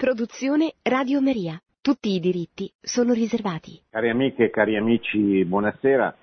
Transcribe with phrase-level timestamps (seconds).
[0.00, 1.60] Produzione Radio Maria.
[1.82, 3.82] Tutti i diritti sono riservati.
[3.90, 6.16] Cari amiche e cari amici, buonasera.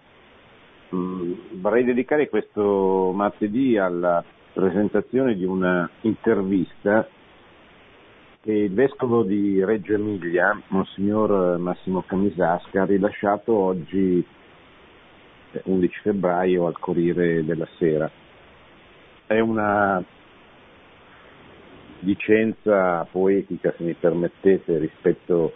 [0.96, 7.08] Mm, vorrei dedicare questo martedì alla presentazione di una intervista
[8.42, 14.26] che il vescovo di Reggio Emilia, Monsignor Massimo Camisasca, ha rilasciato oggi
[15.66, 18.10] 11 febbraio al Corriere della Sera.
[19.28, 20.04] È una
[22.00, 25.54] licenza poetica, se mi permettete, rispetto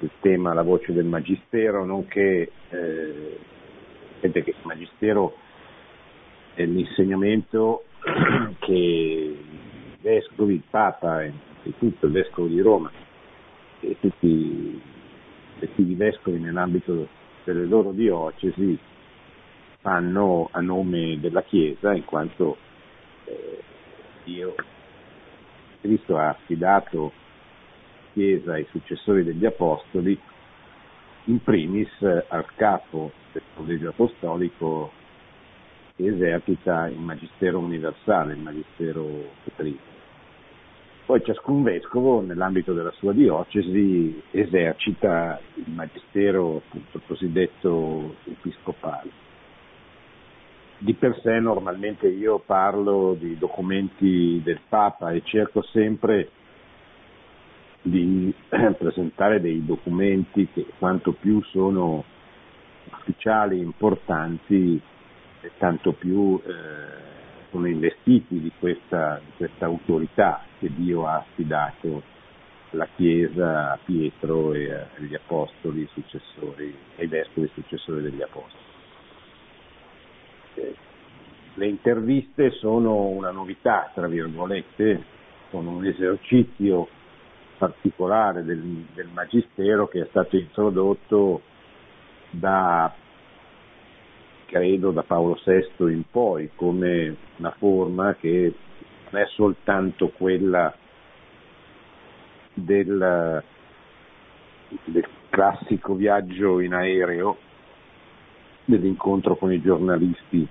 [0.00, 3.38] al tema La voce del Magistero, nonché eh,
[4.20, 5.36] che il Magistero
[6.54, 7.84] è l'insegnamento
[8.60, 9.36] che i
[10.00, 12.90] vescovi, il Papa e innanzitutto il Vescovo di Roma
[13.80, 14.80] e tutti
[15.76, 17.08] i vescovi nell'ambito
[17.44, 18.78] delle loro diocesi
[19.80, 22.56] fanno a nome della Chiesa in quanto
[23.24, 23.60] eh,
[24.24, 24.54] Dio
[25.82, 27.12] Cristo ha affidato
[28.12, 30.18] Chiesa ai successori degli Apostoli,
[31.24, 34.92] in primis al capo del collegio apostolico
[35.96, 39.06] che esercita il Magistero universale, il Magistero
[39.44, 39.90] petrino.
[41.04, 49.31] Poi ciascun vescovo nell'ambito della sua diocesi esercita il Magistero appunto, cosiddetto episcopale
[50.82, 56.28] di per sé normalmente io parlo di documenti del Papa e cerco sempre
[57.82, 62.02] di presentare dei documenti che quanto più sono
[62.90, 64.80] ufficiali, importanti,
[65.56, 66.50] tanto più eh,
[67.50, 72.02] sono investiti di questa, di questa, autorità che Dio ha affidato
[72.72, 78.71] alla Chiesa, a Pietro e agli apostoli successori, ai vescovi successori degli apostoli
[81.54, 85.04] le interviste sono una novità, tra virgolette,
[85.50, 86.88] sono un esercizio
[87.58, 88.60] particolare del,
[88.94, 91.42] del magistero che è stato introdotto
[92.30, 92.92] da,
[94.46, 98.54] credo, da Paolo VI in poi, come una forma che
[99.10, 100.74] non è soltanto quella
[102.54, 103.42] del,
[104.84, 107.36] del classico viaggio in aereo,
[108.64, 110.46] dell'incontro con i giornalisti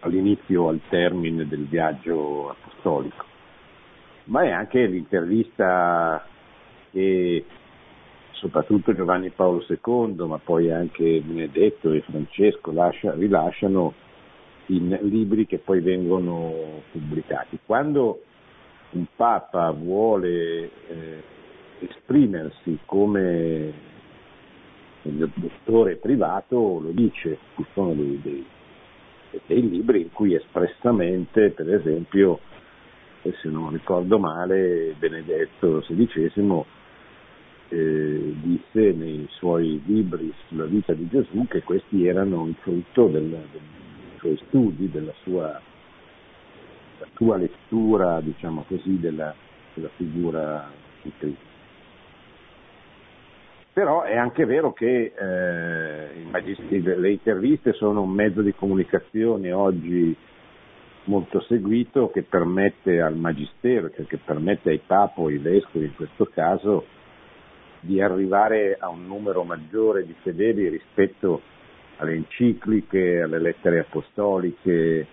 [0.00, 3.24] all'inizio o al termine del viaggio apostolico,
[4.24, 6.24] ma è anche l'intervista
[6.90, 7.44] che
[8.32, 13.94] soprattutto Giovanni Paolo II, ma poi anche Benedetto e Francesco lascia, rilasciano
[14.66, 17.58] in libri che poi vengono pubblicati.
[17.64, 18.22] Quando
[18.90, 21.22] un Papa vuole eh,
[21.80, 23.94] esprimersi come
[25.06, 28.46] il dottore privato lo dice, ci sono dei, dei,
[29.46, 32.40] dei libri in cui espressamente, per esempio,
[33.22, 36.64] se non ricordo male, Benedetto XVI
[37.68, 43.28] eh, disse nei suoi libri sulla vita di Gesù che questi erano il frutto del,
[43.28, 43.60] dei
[44.18, 45.60] suoi studi, della sua,
[46.98, 49.34] della sua lettura, diciamo così, della,
[49.74, 50.70] della figura
[51.02, 51.45] di Cristo.
[53.76, 60.16] Però è anche vero che eh, le interviste sono un mezzo di comunicazione oggi
[61.04, 66.24] molto seguito che permette al magistero, cioè che permette ai papo, ai vescovi in questo
[66.24, 66.86] caso,
[67.80, 71.42] di arrivare a un numero maggiore di fedeli rispetto
[71.98, 75.06] alle encicliche, alle lettere apostoliche,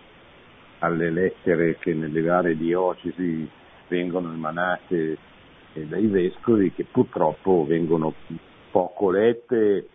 [0.80, 3.46] alle lettere che nelle varie diocesi
[3.90, 5.18] vengono emanate
[5.74, 8.14] eh, dai vescovi che purtroppo vengono
[8.74, 9.88] poco lette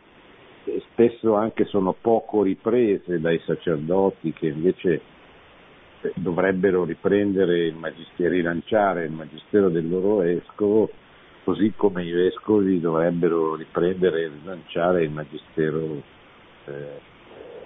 [0.65, 5.01] e spesso anche sono poco riprese dai sacerdoti che invece
[6.03, 10.89] eh, dovrebbero riprendere il magistero, rilanciare il magistero del loro vescovo,
[11.43, 16.01] così come i vescovi dovrebbero riprendere e rilanciare il magistero
[16.67, 17.01] eh,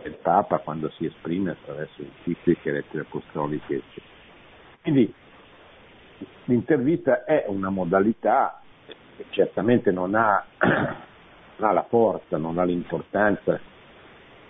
[0.03, 4.07] del Papa quando si esprime attraverso encicliche, lettere apostoliche, eccetera.
[4.81, 5.15] Quindi
[6.47, 8.62] l'intervista è una modalità
[9.17, 13.59] che certamente non ha, ha la forza, non ha l'importanza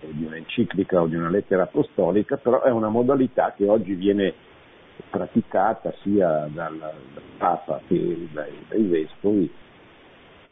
[0.00, 4.34] di un'enciclica o di una lettera apostolica, però è una modalità che oggi viene
[5.08, 9.50] praticata sia dal, dal Papa che dai, dai, vescovi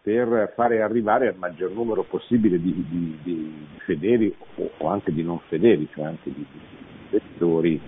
[0.03, 5.23] per fare arrivare al maggior numero possibile di, di, di fedeli o, o, anche di
[5.23, 6.61] non fedeli, cioè anche di, di
[7.11, 7.81] lettori,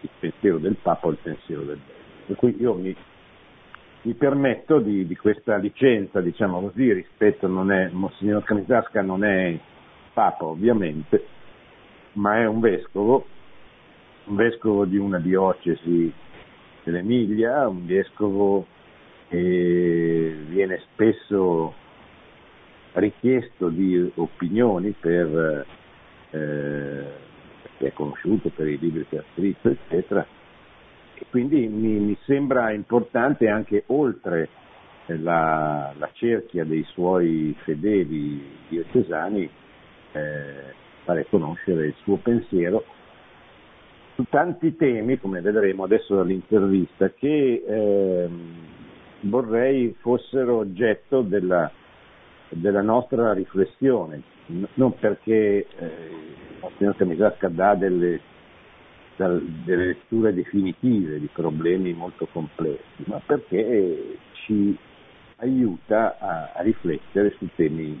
[0.00, 1.98] il pensiero del Papa o il pensiero del vescovo.
[2.26, 2.94] Per cui io mi
[4.02, 9.58] mi permetto di, di, questa licenza, diciamo così, rispetto, non è, Monsignor Camisasca non è
[10.14, 11.26] Papa ovviamente,
[12.14, 13.26] ma è un vescovo,
[14.24, 16.10] un vescovo di una diocesi
[16.82, 18.66] dell'Emilia, un vescovo
[19.28, 21.74] e viene spesso
[22.92, 25.66] richiesto di opinioni per,
[26.30, 27.04] eh,
[27.62, 30.26] perché è conosciuto per i libri che ha scritto, eccetera.
[31.28, 34.48] Quindi mi, mi sembra importante anche oltre
[35.06, 39.48] la, la, cerchia dei suoi fedeli diocesani
[40.12, 40.74] eh,
[41.04, 42.84] fare conoscere il suo pensiero
[44.14, 48.28] su tanti temi, come vedremo adesso dall'intervista, che eh,
[49.20, 51.70] vorrei fossero oggetto della,
[52.50, 54.22] della nostra riflessione,
[54.74, 55.90] non perché eh,
[56.62, 58.20] il signor Camisasca dà delle,
[59.28, 64.76] delle letture definitive di problemi molto complessi, ma perché ci
[65.36, 68.00] aiuta a, a riflettere su temi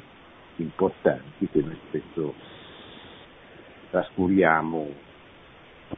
[0.56, 2.34] importanti che noi spesso
[3.90, 5.08] trascuriamo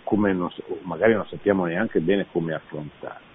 [0.04, 0.50] come non,
[0.82, 3.30] magari non sappiamo neanche bene come affrontare.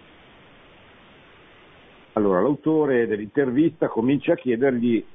[2.13, 5.05] Allora, l'autore dell'intervista comincia a chiedergli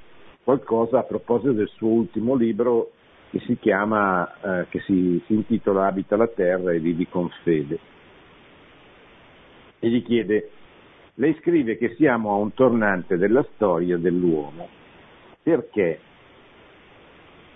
[0.44, 2.92] qualcosa a proposito del suo ultimo libro
[3.32, 7.78] che si chiama, eh, che si, si intitola Abita la terra e vivi con fede.
[9.78, 10.50] E gli chiede,
[11.14, 14.68] lei scrive che siamo a un tornante della storia dell'uomo.
[15.42, 15.98] Perché?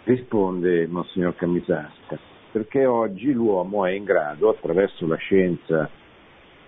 [0.05, 2.19] Risponde Monsignor Camisasca,
[2.53, 5.91] perché oggi l'uomo è in grado, attraverso la scienza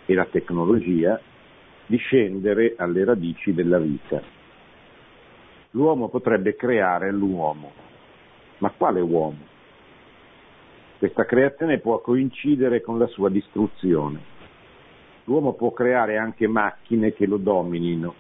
[0.04, 1.18] e la tecnologia,
[1.86, 4.20] di scendere alle radici della vita.
[5.70, 7.86] L'uomo potrebbe creare l'uomo,
[8.58, 9.46] ma quale uomo?
[10.98, 14.36] Questa creazione può coincidere con la sua distruzione.
[15.24, 18.14] L'uomo può creare anche macchine che lo dominino,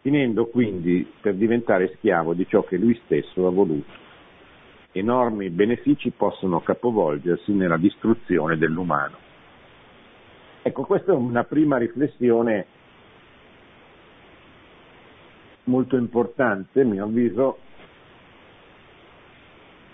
[0.00, 4.00] finendo quindi per diventare schiavo di ciò che lui stesso ha voluto
[4.92, 9.16] enormi benefici possono capovolgersi nella distruzione dell'umano.
[10.62, 12.66] Ecco, questa è una prima riflessione
[15.64, 17.58] molto importante, a mio avviso,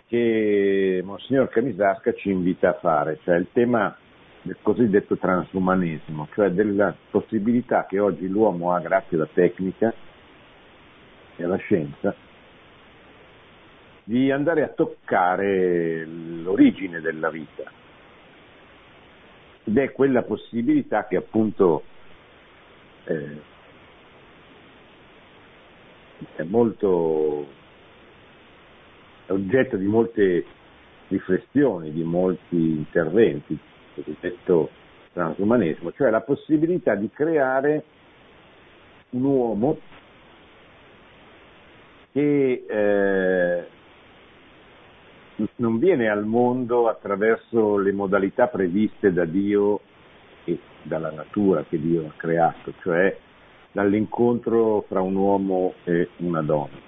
[0.09, 3.95] che Monsignor Canisasca ci invita a fare, cioè il tema
[4.41, 9.93] del cosiddetto transumanesimo, cioè della possibilità che oggi l'uomo ha grazie alla tecnica
[11.37, 12.15] e alla scienza
[14.05, 17.71] di andare a toccare l'origine della vita.
[19.65, 21.83] Ed è quella possibilità che appunto
[23.05, 23.41] eh,
[26.37, 27.57] è molto
[29.29, 30.45] è oggetto di molte
[31.09, 33.59] riflessioni, di molti interventi, il
[33.95, 34.71] cosiddetto
[35.13, 37.85] transumanesimo, cioè la possibilità di creare
[39.11, 39.79] un uomo
[42.13, 43.67] che eh,
[45.57, 49.81] non viene al mondo attraverso le modalità previste da Dio
[50.45, 53.15] e dalla natura che Dio ha creato, cioè
[53.73, 56.88] dall'incontro fra un uomo e una donna,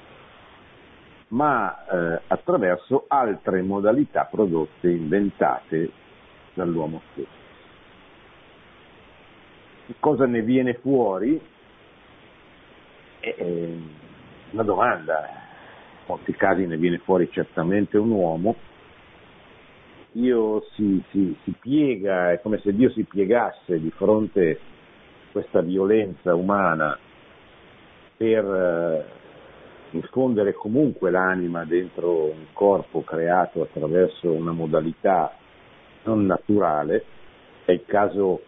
[1.31, 5.91] ma eh, attraverso altre modalità prodotte, inventate
[6.55, 7.39] dall'uomo stesso.
[9.99, 11.41] Cosa ne viene fuori?
[13.19, 13.67] È
[14.53, 15.41] una domanda
[16.11, 18.57] molti casi ne viene fuori certamente un uomo,
[20.13, 25.61] Dio si, si, si piega, è come se Dio si piegasse di fronte a questa
[25.61, 26.99] violenza umana
[28.17, 29.20] per eh,
[29.93, 35.35] infondere comunque l'anima dentro un corpo creato attraverso una modalità
[36.05, 37.05] non naturale,
[37.65, 38.43] è il caso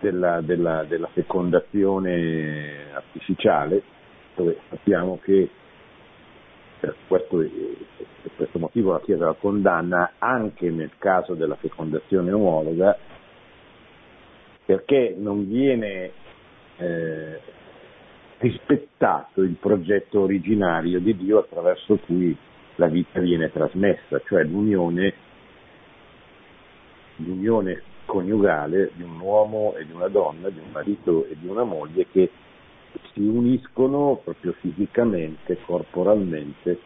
[0.00, 3.82] della, della, della fecondazione artificiale,
[4.34, 5.48] dove sappiamo che
[6.80, 12.96] per questo, per questo motivo la Chiesa la condanna anche nel caso della fecondazione omologa,
[14.64, 16.12] perché non viene
[16.76, 17.40] eh,
[18.38, 22.36] rispettato il progetto originario di Dio attraverso cui
[22.76, 25.12] la vita viene trasmessa, cioè l'unione,
[27.16, 31.64] l'unione coniugale di un uomo e di una donna, di un marito e di una
[31.64, 32.30] moglie che
[33.12, 36.80] si uniscono proprio fisicamente, corporalmente,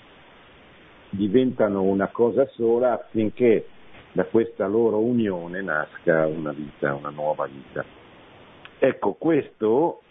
[1.10, 3.66] diventano una cosa sola affinché
[4.12, 7.84] da questa loro unione nasca una vita, una nuova vita.
[8.78, 10.02] Ecco, questo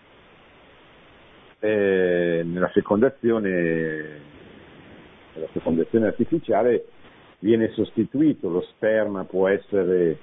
[1.62, 3.50] eh, nella, fecondazione,
[5.34, 6.86] nella fecondazione artificiale
[7.40, 10.18] viene sostituito, lo sperma può essere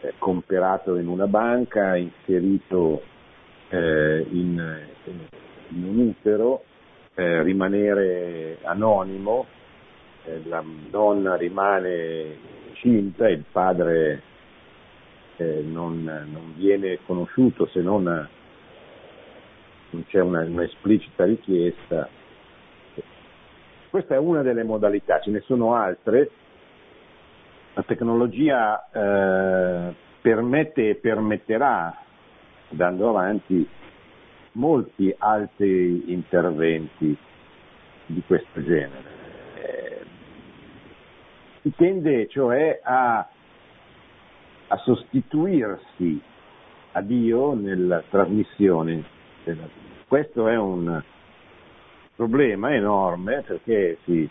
[0.00, 3.02] eh, comperato in una banca, inserito
[3.70, 4.80] eh, in,
[5.70, 6.62] in, un utero,
[7.14, 9.46] eh, rimanere anonimo,
[10.24, 12.36] eh, la donna rimane
[12.68, 14.22] incinta, il padre
[15.36, 18.28] eh, non, non, viene conosciuto se non
[20.08, 22.08] c'è una, un'esplicita richiesta.
[23.90, 26.30] Questa è una delle modalità, ce ne sono altre.
[27.74, 31.96] La tecnologia eh, permette e permetterà,
[32.70, 33.68] andando avanti,
[34.52, 37.16] molti altri interventi
[38.06, 39.12] di questo genere.
[39.54, 40.04] Eh,
[41.62, 43.28] si tende cioè a,
[44.68, 46.20] a sostituirsi
[46.92, 49.13] a Dio nella trasmissione
[49.52, 49.68] vita.
[50.06, 51.02] Questo è un
[52.14, 54.28] problema enorme perché si,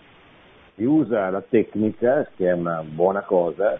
[0.75, 3.79] si usa la tecnica, che è una buona cosa,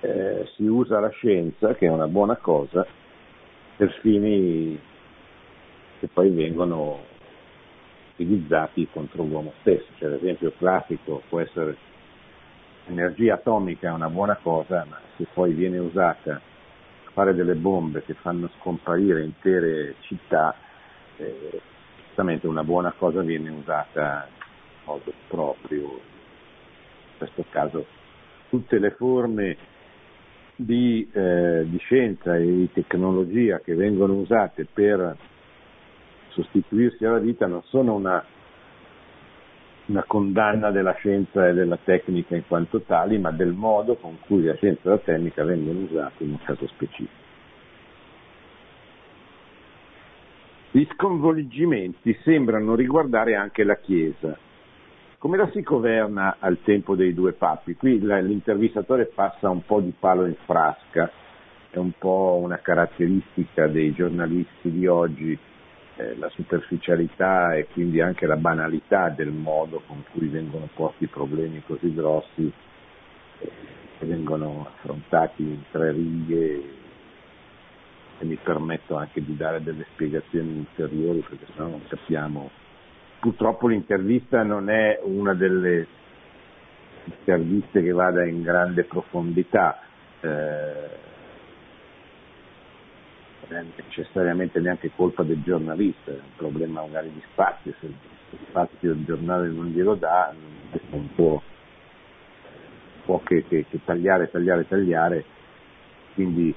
[0.00, 2.86] eh, si usa la scienza, che è una buona cosa,
[3.76, 4.78] per fini
[5.98, 7.00] che poi vengono
[8.12, 9.86] utilizzati contro l'uomo stesso.
[9.96, 11.76] Cioè, l'esempio classico può essere
[12.86, 16.40] l'energia atomica è una buona cosa, ma se poi viene usata
[17.12, 20.54] fare delle bombe che fanno scomparire intere città,
[21.16, 21.60] eh,
[22.42, 25.80] una buona cosa viene usata in modo proprio.
[25.80, 27.86] In questo caso
[28.48, 29.56] tutte le forme
[30.56, 35.16] di, eh, di scienza e di tecnologia che vengono usate per
[36.28, 38.24] sostituirsi alla vita non sono una,
[39.86, 44.44] una, condanna della scienza e della tecnica in quanto tali, ma del modo con cui
[44.44, 47.20] la scienza e la tecnica vengono usate in un caso specifico.
[50.74, 54.34] Gli sconvolgimenti sembrano riguardare anche la Chiesa.
[55.18, 57.76] Come la si governa al tempo dei due papi?
[57.76, 61.10] Qui l'intervistatore passa un po' di palo in frasca,
[61.68, 65.38] è un po' una caratteristica dei giornalisti di oggi,
[65.96, 71.62] eh, la superficialità e quindi anche la banalità del modo con cui vengono posti problemi
[71.66, 72.52] così grossi
[73.38, 73.50] eh,
[73.98, 76.80] che vengono affrontati in tre righe
[78.18, 82.50] e mi permetto anche di dare delle spiegazioni ulteriori perché sennò non capiamo.
[83.20, 85.86] Purtroppo l'intervista non è una delle
[87.04, 89.80] interviste che vada in grande profondità.
[90.20, 91.10] Eh,
[93.60, 97.88] necessariamente neanche colpa del giornalista, è un problema magari di spazio, se
[98.48, 100.32] spazio il giornale non glielo dà,
[100.90, 101.40] non può,
[103.04, 105.24] può che, che, che tagliare, tagliare, tagliare,
[106.14, 106.54] quindi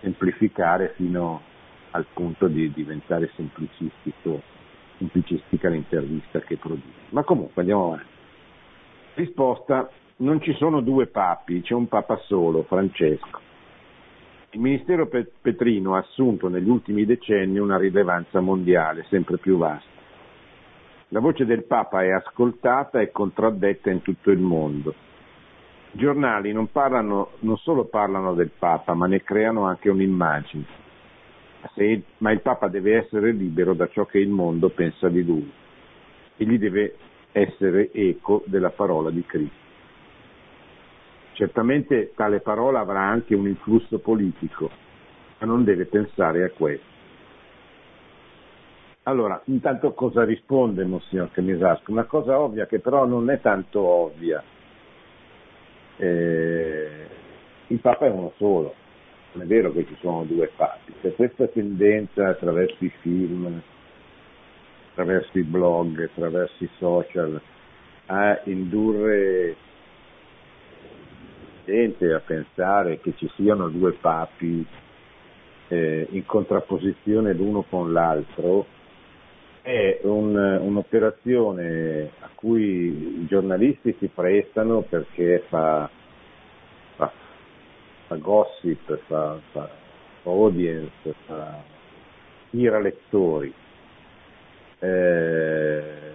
[0.00, 1.42] semplificare fino
[1.92, 4.42] al punto di diventare semplicistico,
[4.98, 7.08] semplicistica l'intervista che produce.
[7.10, 8.18] Ma comunque andiamo avanti.
[9.14, 13.48] Risposta, non ci sono due papi, c'è un papa solo, Francesco.
[14.52, 19.88] Il ministero Petrino ha assunto negli ultimi decenni una rilevanza mondiale sempre più vasta.
[21.10, 24.92] La voce del Papa è ascoltata e contraddetta in tutto il mondo.
[25.92, 30.64] I giornali non, parlano, non solo parlano del Papa, ma ne creano anche un'immagine.
[31.74, 35.48] Se, ma il Papa deve essere libero da ciò che il mondo pensa di lui.
[36.36, 36.96] Egli deve
[37.30, 39.59] essere eco della parola di Cristo.
[41.32, 44.70] Certamente tale parola avrà anche un influsso politico,
[45.38, 46.90] ma non deve pensare a questo.
[49.04, 51.90] Allora, intanto cosa risponde Monsignor Chemisasco?
[51.90, 54.42] Una cosa ovvia che però non è tanto ovvia.
[55.96, 57.06] Eh,
[57.68, 58.74] il Papa è uno solo,
[59.32, 60.92] non è vero che ci sono due papi.
[61.00, 63.62] C'è questa tendenza attraverso i film,
[64.90, 67.40] attraverso i blog, attraverso i social,
[68.06, 69.56] a indurre
[71.70, 74.66] gente a pensare che ci siano due papi
[75.68, 78.66] eh, in contrapposizione l'uno con l'altro
[79.62, 85.88] è un, un'operazione a cui i giornalisti si prestano perché fa,
[86.96, 87.12] fa,
[88.06, 89.68] fa gossip, fa, fa,
[90.24, 91.62] audience, fa
[92.50, 93.52] tira lettori.
[94.80, 96.09] Eh,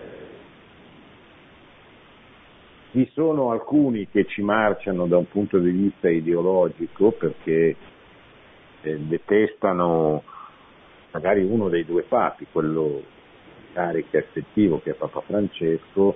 [2.95, 7.75] vi sono alcuni che ci marciano da un punto di vista ideologico perché
[8.81, 10.23] eh, detestano
[11.11, 13.03] magari uno dei due papi, quello
[13.73, 16.15] carica effettivo che è Papa Francesco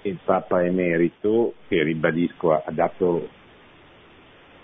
[0.00, 3.42] e il Papa emerito che ribadisco ha dato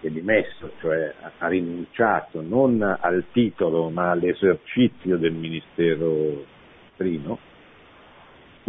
[0.00, 6.46] è dimesso, cioè ha rinunciato non al titolo ma all'esercizio del ministero
[6.96, 7.49] trino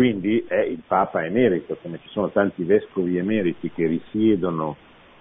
[0.02, 4.76] quindi è il Papa emerito, come ci sono tanti vescovi emeriti che risiedono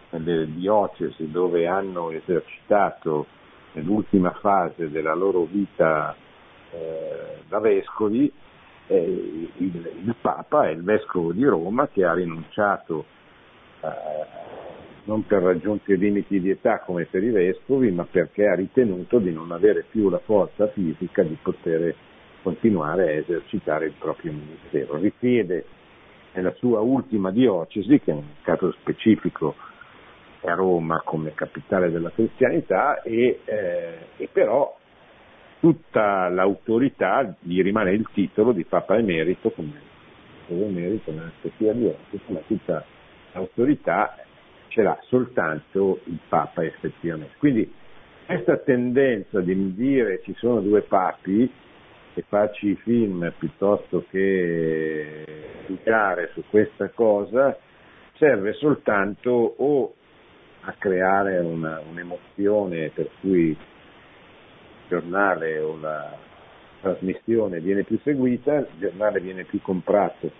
[0.08, 3.26] nelle diocesi dove hanno esercitato
[3.72, 6.16] nell'ultima fase della loro vita
[6.70, 8.32] eh, da vescovi,
[8.86, 13.04] eh, il, il, Papa è il vescovo di Roma che ha rinunciato
[13.82, 13.88] eh,
[15.04, 19.30] non per raggiunti limiti di età come per i vescovi, ma perché ha ritenuto di
[19.30, 21.94] non avere più la forza fisica di poter
[22.42, 24.96] continuare a esercitare il proprio ministero.
[24.96, 25.64] Risiede
[26.32, 29.54] nella sua ultima diocesi, che in un caso specifico
[30.40, 34.76] è Roma come capitale della cristianità, e, eh, e però
[35.60, 39.88] tutta l'autorità gli rimane il titolo di Papa Emerito, come
[40.48, 42.84] Emerito nella spettiva diocesi, ma tutta
[43.32, 44.16] l'autorità
[44.68, 47.34] ce l'ha soltanto il Papa effettivamente.
[47.38, 47.72] Quindi
[48.26, 51.50] questa tendenza di dire ci sono due papi
[52.14, 55.24] e farci film piuttosto che
[55.66, 57.56] giudicare su questa cosa
[58.16, 59.94] serve soltanto o
[60.62, 63.56] a creare una, un'emozione per cui il
[64.88, 66.16] giornale o la
[66.80, 70.30] trasmissione viene più seguita, il giornale viene più comprato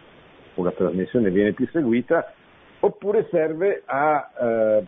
[0.54, 2.32] o la trasmissione viene più seguita,
[2.80, 4.86] oppure serve a eh,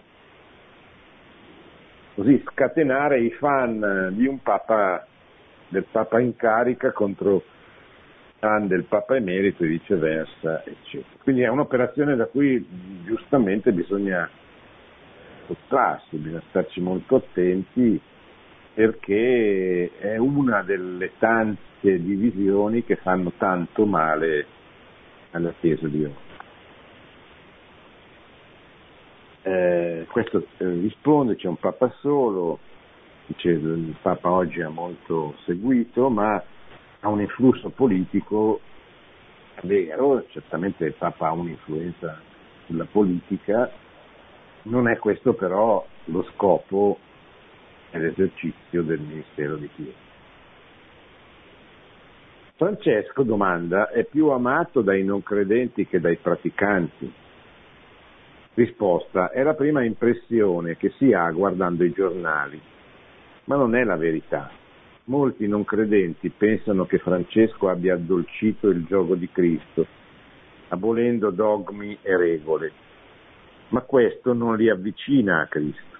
[2.15, 5.07] così scatenare i fan di un papa
[5.73, 7.43] del Papa in carica contro
[8.39, 11.17] fan del Papa emerito e viceversa, eccetera.
[11.23, 12.65] Quindi è un'operazione da cui
[13.05, 14.29] giustamente bisogna
[15.47, 18.01] sottrarsi, bisogna starci molto attenti
[18.75, 24.47] perché è una delle tante divisioni che fanno tanto male
[25.33, 26.31] alla Chiesa di oggi.
[29.45, 32.59] Eh, questo eh, risponde, c'è un Papa solo,
[33.33, 36.43] dice, il Papa oggi è molto seguito, ma
[37.01, 38.61] ha un influsso politico
[39.63, 42.21] vero, certamente il Papa ha un'influenza
[42.67, 43.71] sulla politica,
[44.65, 46.99] non è questo però lo scopo
[47.91, 50.11] dell'esercizio del Ministero di Chiesa.
[52.57, 57.13] Francesco, domanda, è più amato dai non credenti che dai praticanti?
[58.55, 62.61] Risposta, è la prima impressione che si ha guardando i giornali
[63.45, 64.51] ma non è la verità.
[65.05, 69.87] Molti non credenti pensano che Francesco abbia addolcito il gioco di Cristo,
[70.69, 72.73] abolendo dogmi e regole,
[73.69, 75.91] ma questo non li avvicina a Cristo.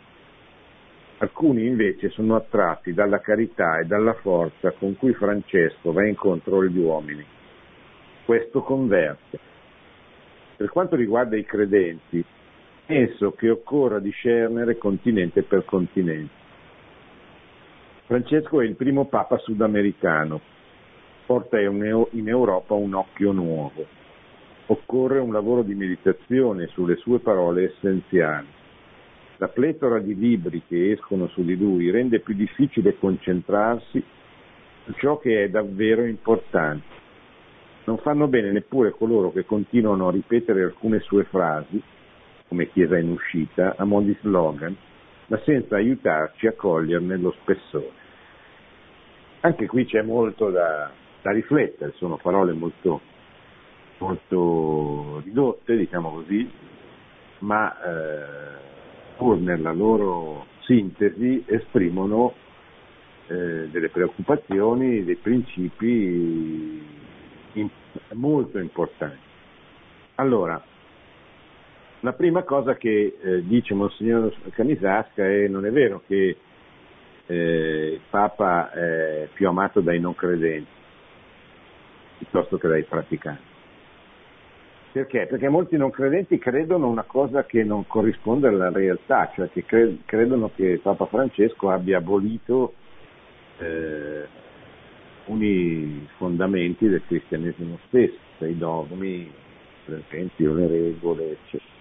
[1.19, 6.79] Alcuni invece sono attratti dalla carità e dalla forza con cui Francesco va incontro agli
[6.79, 7.25] uomini.
[8.25, 9.39] Questo converte.
[10.57, 12.25] Per quanto riguarda i credenti,
[12.87, 16.42] penso che occorra discernere continente per continente.
[18.13, 20.39] Francesco è il primo papa sudamericano,
[21.25, 23.87] porta in Europa un occhio nuovo.
[24.67, 28.49] Occorre un lavoro di meditazione sulle sue parole essenziali.
[29.39, 34.05] La pletora di libri che escono su di lui rende più difficile concentrarsi
[34.85, 36.85] su ciò che è davvero importante.
[37.85, 41.83] Non fanno bene neppure coloro che continuano a ripetere alcune sue frasi,
[42.47, 44.77] come Chiesa in uscita, a mo' di slogan,
[45.29, 48.01] ma senza aiutarci a coglierne lo spessore.
[49.45, 50.89] Anche qui c'è molto da,
[51.21, 53.01] da riflettere, sono parole molto,
[53.99, 56.49] molto ridotte, diciamo così,
[57.39, 62.35] ma eh, pur nella loro sintesi esprimono
[63.27, 66.87] eh, delle preoccupazioni, dei principi
[67.55, 67.69] in,
[68.13, 69.31] molto importanti.
[70.17, 70.63] Allora,
[71.99, 76.37] la prima cosa che eh, dice Monsignor Canisasca è non è vero che
[77.33, 80.81] eh, il Papa è più amato dai non credenti
[82.19, 83.51] piuttosto che dai praticanti.
[84.93, 85.27] Perché?
[85.27, 89.99] Perché molti non credenti credono una cosa che non corrisponde alla realtà, cioè che cre-
[90.05, 92.75] credono che Papa Francesco abbia abolito
[93.59, 94.27] eh,
[95.19, 99.33] alcuni fondamenti del cristianesimo stesso, cioè i dogmi,
[99.87, 101.72] per esempio le regole, eccetera.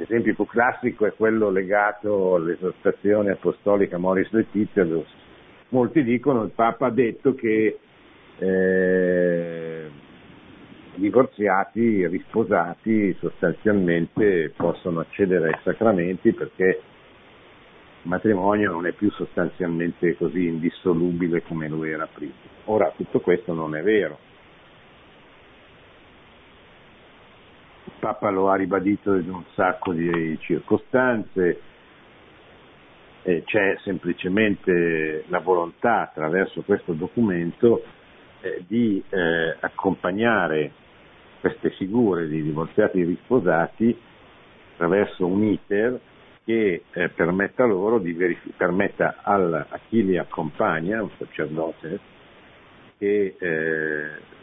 [0.00, 4.86] L'esempio più classico è quello legato all'esortazione apostolica Moris Letizia,
[5.68, 7.78] molti dicono che il Papa ha detto che
[8.38, 9.90] eh,
[10.94, 16.80] divorziati, risposati sostanzialmente possono accedere ai sacramenti perché
[18.02, 22.32] il matrimonio non è più sostanzialmente così indissolubile come lo era prima.
[22.64, 24.28] Ora tutto questo non è vero
[28.00, 31.60] Papa lo ha ribadito in un sacco di circostanze,
[33.22, 37.84] eh, c'è semplicemente la volontà attraverso questo documento
[38.40, 40.72] eh, di eh, accompagnare
[41.40, 43.96] queste figure di divorziati e risposati
[44.72, 46.00] attraverso un iter
[46.44, 52.00] che eh, permetta loro di verificare, permetta al, a chi li accompagna, un sacerdote,
[52.98, 54.38] che eh,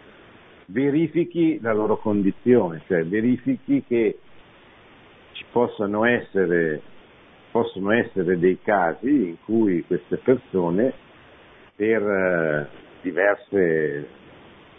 [0.67, 4.19] verifichi la loro condizione, cioè verifichi che
[5.31, 6.81] ci possano essere,
[7.51, 10.93] possono essere dei casi in cui queste persone
[11.75, 12.67] per, eh,
[13.01, 14.07] diverse,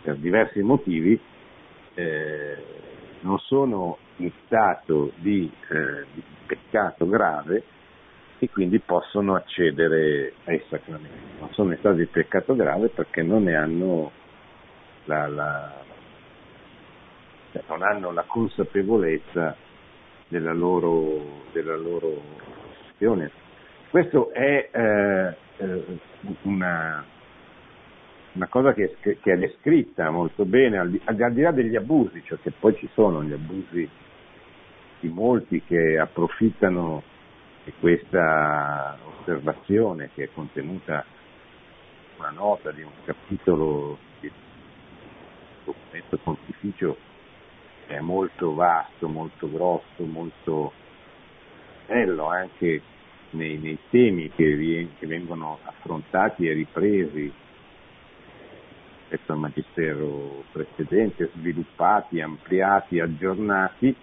[0.02, 1.18] per diversi motivi
[1.94, 2.56] eh,
[3.20, 7.62] non sono in stato di, eh, di peccato grave
[8.38, 11.40] e quindi possono accedere ai sacramenti.
[11.40, 14.12] Non sono in stato di peccato grave perché non ne hanno
[15.08, 15.72] la, la,
[17.52, 19.56] cioè non hanno la consapevolezza
[20.28, 22.22] della loro, della loro
[22.92, 23.30] azione.
[23.90, 25.84] Questo è eh, eh,
[26.42, 27.02] una,
[28.32, 32.22] una, cosa che, che, è descritta molto bene, al di, al di là degli abusi,
[32.24, 33.88] cioè che poi ci sono gli abusi
[35.00, 37.02] di molti che approfittano
[37.64, 41.04] di questa osservazione che è contenuta
[42.14, 44.30] in una nota di un capitolo di
[45.72, 46.96] documento pontificio
[47.86, 50.72] è molto vasto, molto grosso, molto
[51.86, 52.82] bello anche
[53.30, 57.32] nei, nei temi che, che, vengono affrontati e ripresi
[59.08, 63.94] rispetto al magistero precedente, sviluppati, ampliati, aggiornati.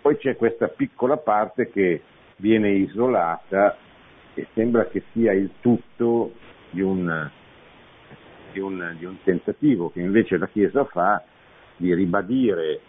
[0.00, 2.02] Poi c'è questa piccola parte che
[2.36, 3.76] viene isolata
[4.34, 6.32] e sembra che sia il tutto
[6.70, 7.30] di un,
[8.54, 11.22] di un, di un tentativo che invece la Chiesa fa
[11.76, 12.80] di ribadire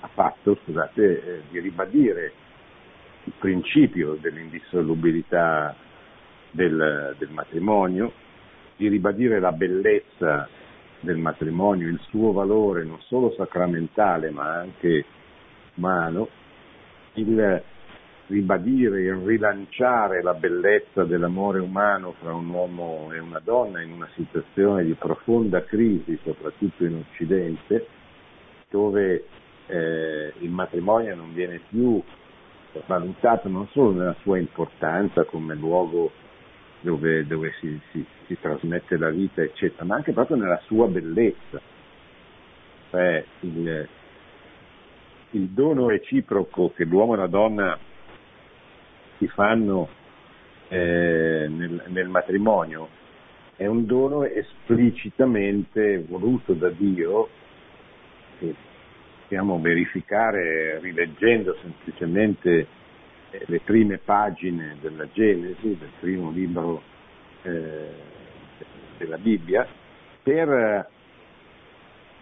[0.00, 2.32] ha fatto, scusate, eh, di ribadire
[3.24, 5.74] il principio dell'indissolubilità
[6.52, 8.12] del, del matrimonio,
[8.76, 10.48] di ribadire la bellezza
[11.00, 15.04] del matrimonio, il suo valore non solo sacramentale ma anche
[15.74, 16.28] umano,
[17.14, 17.62] il
[18.30, 24.08] ribadire, il rilanciare la bellezza dell'amore umano fra un uomo e una donna in una
[24.14, 27.86] situazione di profonda crisi, soprattutto in Occidente,
[28.70, 29.26] dove
[29.66, 32.00] eh, il matrimonio non viene più
[32.86, 36.12] valutato non solo nella sua importanza come luogo
[36.82, 41.60] dove, dove si, si, si, trasmette la vita, eccetera, ma anche proprio nella sua bellezza.
[42.90, 43.88] Cioè il,
[45.32, 47.78] il dono reciproco che l'uomo e la donna
[49.20, 49.88] si fanno
[50.68, 52.88] eh, nel, nel matrimonio
[53.60, 57.28] è un dono esplicitamente voluto da Dio,
[58.38, 58.54] che
[59.20, 62.66] possiamo verificare rileggendo semplicemente
[63.30, 66.80] eh, le prime pagine della Genesi, del primo libro
[67.42, 67.88] eh,
[68.96, 69.68] della Bibbia,
[70.22, 70.88] per,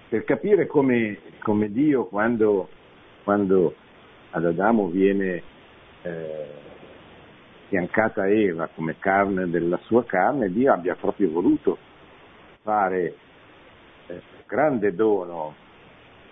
[0.09, 2.69] per capire come, come, Dio quando,
[3.23, 3.77] quando,
[4.31, 5.41] ad Adamo viene
[6.03, 6.47] eh,
[7.69, 11.79] fiancata Eva come carne della sua carne, Dio abbia proprio voluto
[12.63, 13.15] fare
[14.07, 15.55] eh, grande dono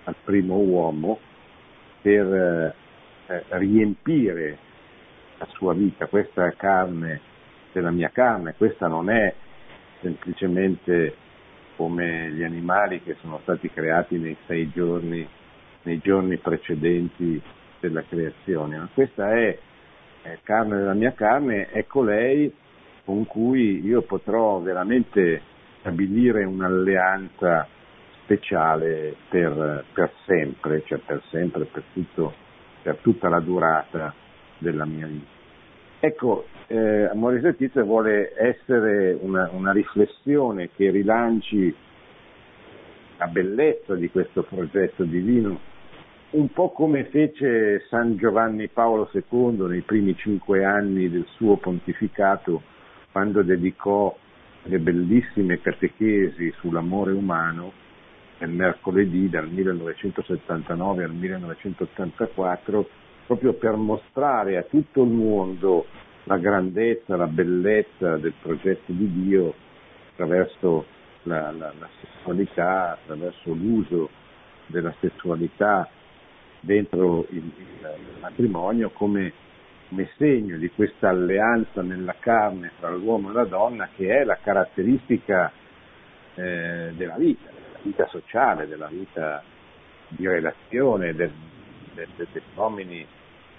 [0.05, 1.18] al primo uomo
[2.01, 2.75] per eh,
[3.27, 4.59] eh, riempire
[5.38, 7.20] la sua vita, questa è carne
[7.72, 9.35] della mia carne, questa non è
[10.01, 11.14] semplicemente
[11.77, 15.29] come gli animali che sono stati creati nei sei giorni,
[15.83, 17.40] nei giorni precedenti
[17.81, 19.59] della creazione, ma questa è,
[20.33, 22.53] è carne della mia carne, è colei
[23.05, 25.41] con cui io potrò veramente
[25.79, 27.69] stabilire un'alleanza
[28.23, 32.35] speciale per, per sempre, cioè per sempre, per, tutto,
[32.83, 34.12] per, tutta la durata
[34.59, 35.35] della mia vita.
[36.01, 41.75] Ecco, eh, Amore Letizia vuole essere una, una riflessione che rilanci
[43.19, 45.59] la bellezza di questo progetto divino,
[46.31, 52.62] un po' come fece San Giovanni Paolo II nei primi cinque anni del suo pontificato,
[53.12, 54.15] quando dedicò
[54.65, 57.73] le bellissime catechesi sull'amore umano
[58.39, 62.89] nel mercoledì dal 1979 al 1984
[63.27, 65.87] proprio per mostrare a tutto il mondo
[66.25, 69.55] la grandezza, la bellezza del progetto di Dio
[70.11, 70.87] attraverso
[71.23, 74.11] la, la, la sessualità, attraverso l'uso
[74.67, 75.89] della sessualità
[76.61, 79.33] dentro il, il, matrimonio come,
[80.16, 85.53] segno di questa alleanza nella carne tra l'uomo e la donna che è la caratteristica
[86.35, 87.49] eh, della vita,
[87.83, 89.42] vita sociale, della vita
[90.09, 91.33] di relazione degli
[92.55, 93.07] uomini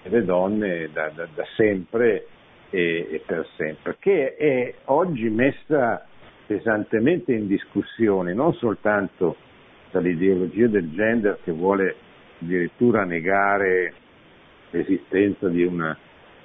[0.02, 2.26] e delle donne da, da, da sempre
[2.70, 6.06] e, e, per sempre, che è oggi messa
[6.46, 9.36] pesantemente in discussione, non soltanto
[9.90, 11.94] dall'ideologia del gender che vuole
[12.40, 13.94] addirittura negare
[14.70, 15.96] l'esistenza di una,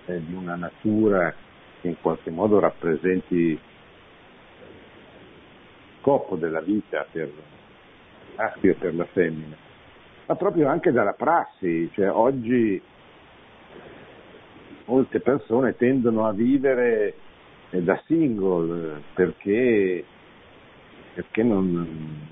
[0.06, 1.34] eh, di una natura
[1.82, 3.60] che in qualche modo rappresenti
[6.00, 7.32] scopo della vita per
[8.36, 9.56] maschio per la femmina,
[10.26, 12.82] ma proprio anche dalla prassi, cioè oggi
[14.86, 17.14] molte persone tendono a vivere
[17.70, 20.04] eh, da single perché,
[21.14, 22.32] perché non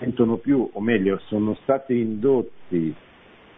[0.00, 2.92] sentono più, o meglio, sono stati indotti,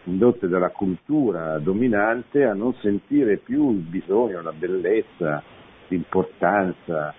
[0.03, 5.41] indotte dalla cultura dominante a non sentire più il bisogno, la bellezza,
[5.87, 7.13] l'importanza,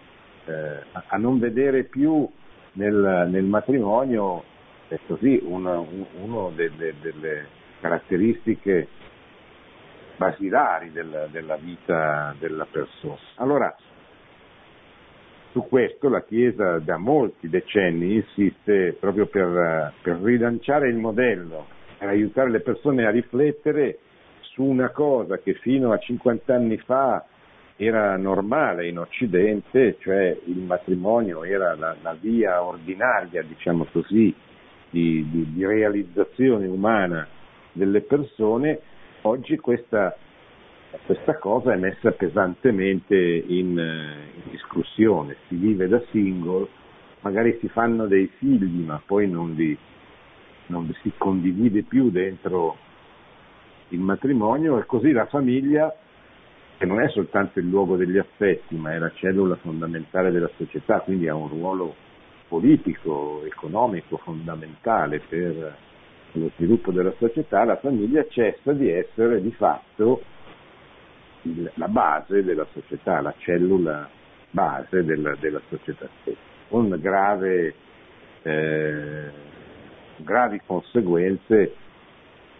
[0.44, 2.28] eh, a non vedere più
[2.72, 4.44] nel, nel matrimonio
[4.88, 7.46] è così una, una delle, delle,
[7.80, 8.88] caratteristiche
[10.16, 13.18] basilari della, della, vita della persona.
[13.36, 13.74] Allora,
[15.54, 22.08] su questo la Chiesa da molti decenni insiste proprio per, per rilanciare il modello, per
[22.08, 24.00] aiutare le persone a riflettere
[24.40, 27.24] su una cosa che fino a 50 anni fa
[27.76, 34.34] era normale in Occidente, cioè il matrimonio era la, la via ordinaria, diciamo così,
[34.90, 37.26] di, di, di, realizzazione umana
[37.72, 38.80] delle persone,
[39.22, 40.16] oggi questa,
[41.06, 46.68] questa cosa è messa pesantemente in, in, discussione, si vive da single,
[47.20, 49.76] magari si fanno dei figli ma poi non li,
[50.66, 52.76] non li si condivide più dentro
[53.88, 55.94] il matrimonio e così la famiglia
[56.76, 61.00] che non è soltanto il luogo degli affetti, ma è la cellula fondamentale della società,
[61.00, 61.94] quindi ha un ruolo
[62.48, 65.76] politico, economico fondamentale per
[66.32, 70.22] lo sviluppo della società, la famiglia cessa di essere di fatto
[71.44, 74.08] il, la base della società, la cellula
[74.50, 77.74] base della, della società stessa, con grave,
[78.42, 79.30] eh,
[80.18, 81.74] gravi conseguenze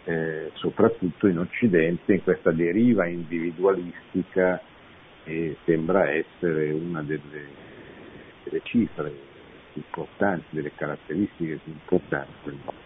[0.05, 4.61] eh, soprattutto in Occidente, in questa deriva individualistica
[5.23, 7.47] e sembra essere una delle,
[8.43, 9.11] delle cifre
[9.73, 12.84] importanti, delle caratteristiche più importanti del mondo.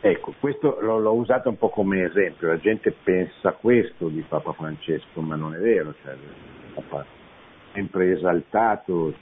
[0.00, 4.52] Ecco, questo l'ho, l'ho, usato un po' come esempio, la gente pensa questo di Papa
[4.52, 6.14] Francesco, ma non è vero, cioè,
[6.74, 7.06] Papa ha
[7.72, 9.14] sempre esaltato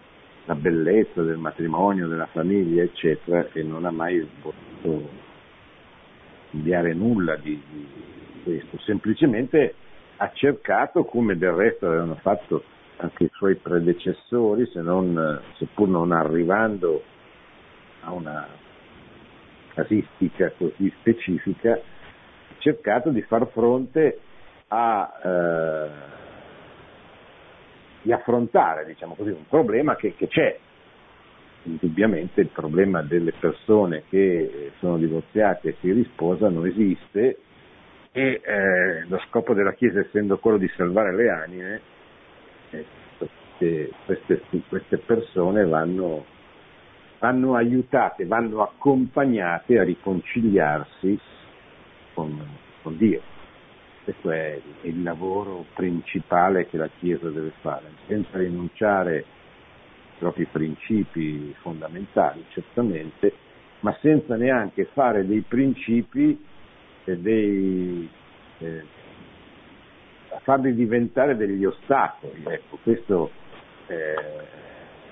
[0.47, 5.09] la bellezza del matrimonio, della famiglia, eccetera, e non ha mai potuto
[6.51, 7.89] cambiare nulla di, di
[8.43, 9.75] questo, semplicemente
[10.17, 12.63] ha cercato, come del resto avevano fatto
[12.99, 17.03] anche i suoi predecessori, se non, seppur non arrivando
[18.03, 18.47] a una
[19.75, 21.81] casistica così specifica,
[22.59, 24.21] cercato di far fronte
[24.69, 26.13] a eh,
[28.05, 30.59] di affrontare diciamo così, un problema che, che, c'è.
[31.65, 37.39] Indubbiamente il problema delle persone che sono divorziate e si risposano esiste
[38.13, 41.81] e eh, lo scopo della Chiesa essendo quello di salvare le anime,
[42.71, 42.85] eh,
[44.07, 46.27] queste, queste, persone vanno,
[47.25, 51.19] vanno aiutate, vanno accompagnate a riconciliarsi
[52.13, 52.39] con,
[52.83, 53.23] con Dio.
[54.05, 59.25] Questo è il lavoro principale che la Chiesa deve fare, senza rinunciare ai
[60.19, 63.33] propri principi fondamentali, certamente,
[63.81, 66.39] ma senza neanche fare dei principi
[67.05, 68.07] e dei,
[68.59, 68.85] eh,
[70.43, 72.43] farli diventare degli ostacoli.
[72.45, 73.31] Ecco, questo
[73.87, 74.15] è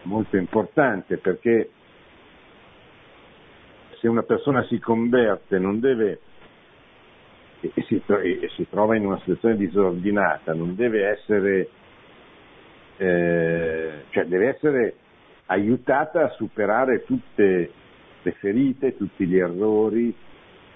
[0.02, 1.70] molto importante perché
[4.02, 6.18] se una persona si converte non deve
[7.60, 11.68] e si, e si, trova in una situazione disordinata, non deve essere,
[12.96, 14.94] eh, cioè deve essere
[15.46, 17.70] aiutata a superare tutte
[18.20, 20.12] le ferite, tutti gli errori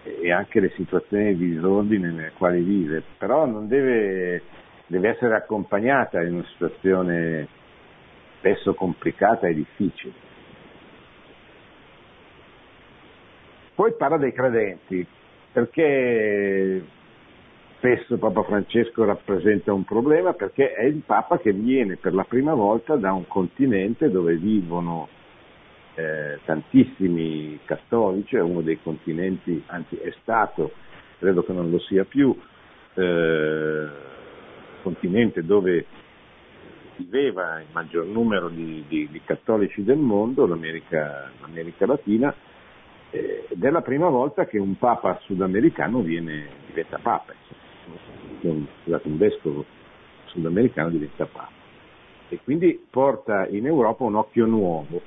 [0.05, 4.43] e anche le situazioni di disordine nelle quali vive, però non deve,
[4.87, 7.49] deve essere accompagnata in una situazione
[8.39, 10.26] spesso complicata e difficile.
[13.77, 15.07] Poi parla dei credenti,
[15.53, 16.83] perché
[17.77, 20.33] spesso Papa Francesco rappresenta un problema?
[20.33, 25.09] Perché è il Papa che viene per la prima volta da un continente dove vivono
[25.95, 30.73] eh, tantissimi cattolici, è uno dei continenti, anzi è stato,
[31.19, 32.35] credo che non lo sia più,
[32.95, 33.89] eh,
[34.81, 35.85] continente dove
[36.97, 42.35] viveva il maggior numero di, di, di cattolici del mondo, l'America, l'America Latina,
[43.49, 47.33] ed è la prima volta che un papa sudamericano viene, diventa papa,
[48.41, 49.65] un, scusate, un vescovo
[50.27, 51.57] sudamericano diventa papa
[52.29, 55.01] e quindi porta in Europa un occhio nuovo.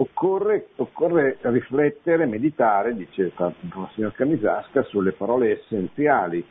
[0.00, 6.44] Occorre, occorre riflettere, meditare, dice il signor Camisasca, sulle parole essenziali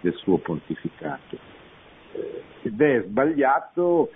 [0.00, 1.38] del suo pontificato.
[2.12, 4.10] Eh, ed è sbagliato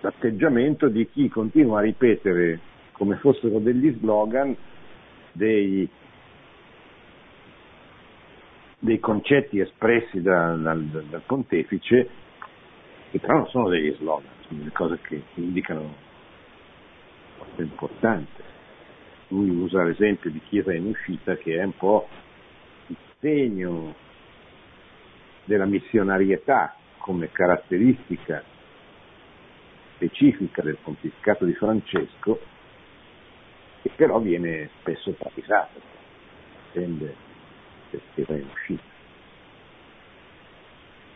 [0.00, 2.60] l'atteggiamento di chi continua a ripetere
[3.00, 4.54] come fossero degli slogan
[5.32, 5.88] dei,
[8.78, 12.10] dei concetti espressi da, dal, dal, pontefice,
[13.10, 15.94] che però non sono degli slogan, sono delle cose che indicano
[17.38, 18.42] qualcosa importante.
[19.28, 22.06] Lui usa l'esempio di Chiesa in uscita che è un po'
[22.88, 23.94] il segno
[25.44, 28.44] della missionarietà come caratteristica
[29.94, 32.58] specifica del pontificato di Francesco,
[33.90, 35.80] che però viene spesso praticato,
[36.72, 37.14] dipende
[37.90, 38.82] perché va in uscita.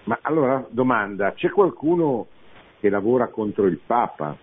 [0.04, 2.26] Ma allora domanda, c'è qualcuno
[2.80, 4.36] che lavora contro il Papa?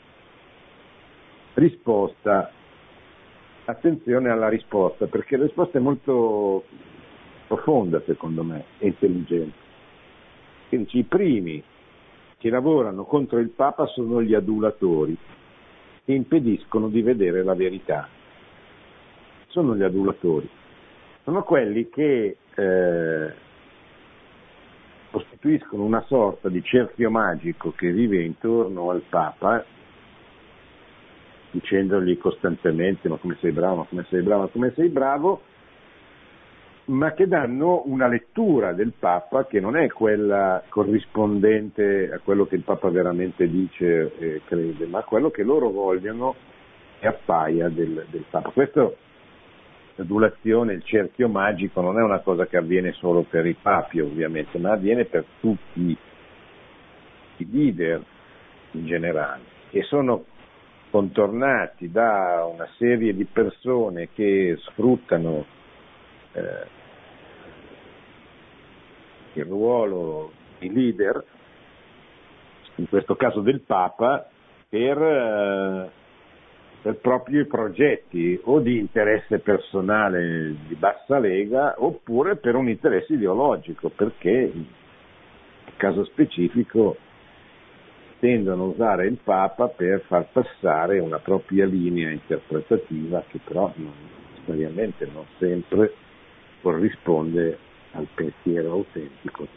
[1.54, 2.52] Risposta,
[3.66, 6.64] attenzione alla risposta, perché la risposta è molto
[7.48, 9.60] profonda secondo me e intelligente.
[10.70, 11.64] Quindi i primi
[12.38, 15.16] che lavorano contro il Papa sono gli adulatori
[16.04, 18.08] che impediscono di vedere la verità.
[19.52, 20.50] Sono gli adulatori,
[21.24, 23.34] sono quelli che eh,
[25.12, 29.64] costituiscono una sorta di cerchio magico che vive intorno al Papa
[31.52, 35.42] dicendogli costantemente ma come sei bravo, ma come sei bravo, ma come sei bravo,
[36.86, 42.56] ma che danno una lettura del Papa che non è quella corrispondente a quello che
[42.56, 46.36] il Papa veramente dice e crede, ma a quello che loro vogliono
[47.00, 48.50] che appaia del, del Papa.
[48.50, 48.96] Questo,
[50.02, 54.58] l'adulazione, il cerchio magico non è una cosa che avviene solo per i papi ovviamente,
[54.58, 55.96] ma avviene per tutti
[57.38, 58.04] i leader
[58.72, 60.26] in generale e sono
[60.90, 65.46] contornati da una serie di persone che sfruttano
[66.34, 66.68] eh,
[69.34, 71.24] il ruolo di leader,
[72.76, 74.28] in questo caso del Papa,
[74.68, 75.92] per, eh,
[76.82, 83.90] per propri progetti o di interesse personale di bassa lega oppure per un interesse ideologico,
[83.90, 86.98] perché nel caso specifico
[88.20, 93.94] tendono a usare il Papa per far passare una propria linea interpretativa che però non,
[94.46, 95.94] non sempre
[96.62, 97.58] corrisponde
[97.92, 99.48] al pensiero autentico.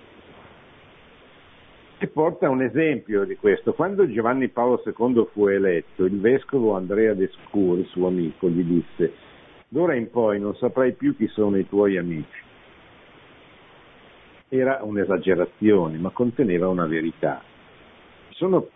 [1.98, 3.72] E porta un esempio di questo.
[3.72, 9.12] Quando Giovanni Paolo II fu eletto, il vescovo Andrea Descur, suo amico, gli disse
[9.68, 12.42] d'ora in poi non saprai più chi sono i tuoi amici.
[14.48, 17.42] Era un'esagerazione, ma conteneva una verità.
[18.30, 18.68] Sono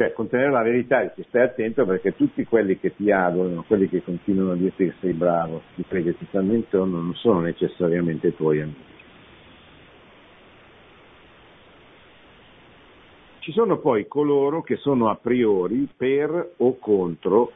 [0.00, 3.86] cioè contenere la verità e ti stai attento perché tutti quelli che ti adorano, quelli
[3.86, 8.62] che continuano a dirti che sei bravo, che ti stanno intorno, non sono necessariamente tuoi
[8.62, 8.99] amici.
[13.50, 17.50] Ci sono poi coloro che sono a priori per o contro,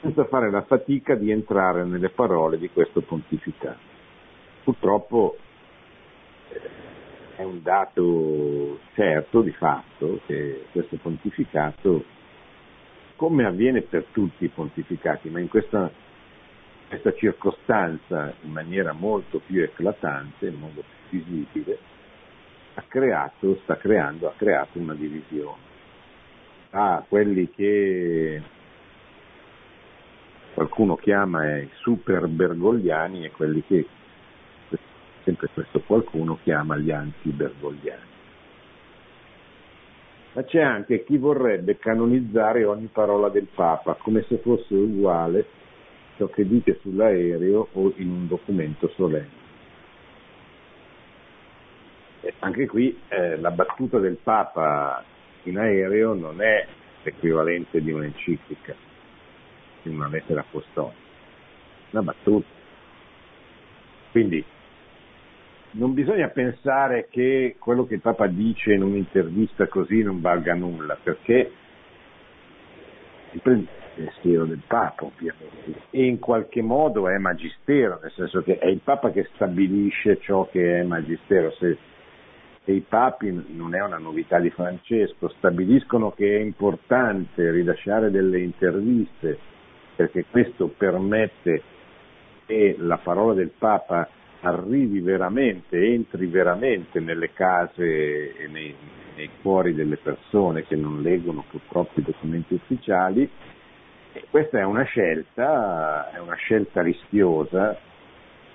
[0.00, 3.80] senza fare la fatica di entrare nelle parole di questo pontificato.
[4.62, 5.36] Purtroppo
[6.50, 6.60] eh,
[7.34, 12.04] è un dato certo di fatto che questo pontificato,
[13.16, 15.90] come avviene per tutti i pontificati, ma in questa,
[16.86, 21.93] questa circostanza in maniera molto più eclatante, in modo più visibile,
[22.74, 25.72] ha creato, sta creando, ha creato una divisione.
[26.70, 28.42] Ha quelli che
[30.54, 33.86] qualcuno chiama i super bergogliani e quelli che
[35.22, 38.12] sempre questo qualcuno chiama gli anti-bergogliani.
[40.32, 45.46] Ma c'è anche chi vorrebbe canonizzare ogni parola del Papa come se fosse uguale
[46.16, 49.43] ciò che dice sull'aereo o in un documento solenne.
[52.40, 55.02] Anche qui eh, la battuta del Papa
[55.44, 56.66] in aereo non è
[57.02, 58.74] l'equivalente di un'enciclica,
[59.82, 60.96] di una lettera apostolica,
[61.90, 62.46] una battuta.
[64.10, 64.44] Quindi
[65.72, 70.96] non bisogna pensare che quello che il Papa dice in un'intervista così non valga nulla,
[71.02, 71.50] perché
[73.32, 73.40] il
[73.94, 78.80] pensiero del Papa ovviamente e in qualche modo è magistero, nel senso che è il
[78.82, 81.50] Papa che stabilisce ciò che è magistero.
[81.52, 81.76] Se,
[82.64, 88.40] se i papi, non è una novità di Francesco, stabiliscono che è importante rilasciare delle
[88.40, 89.38] interviste
[89.94, 91.62] perché questo permette
[92.46, 94.08] che la parola del Papa
[94.40, 98.74] arrivi veramente, entri veramente nelle case e nei,
[99.16, 103.28] nei cuori delle persone che non leggono purtroppo i documenti ufficiali.
[104.12, 107.76] E questa è una scelta, è una scelta rischiosa,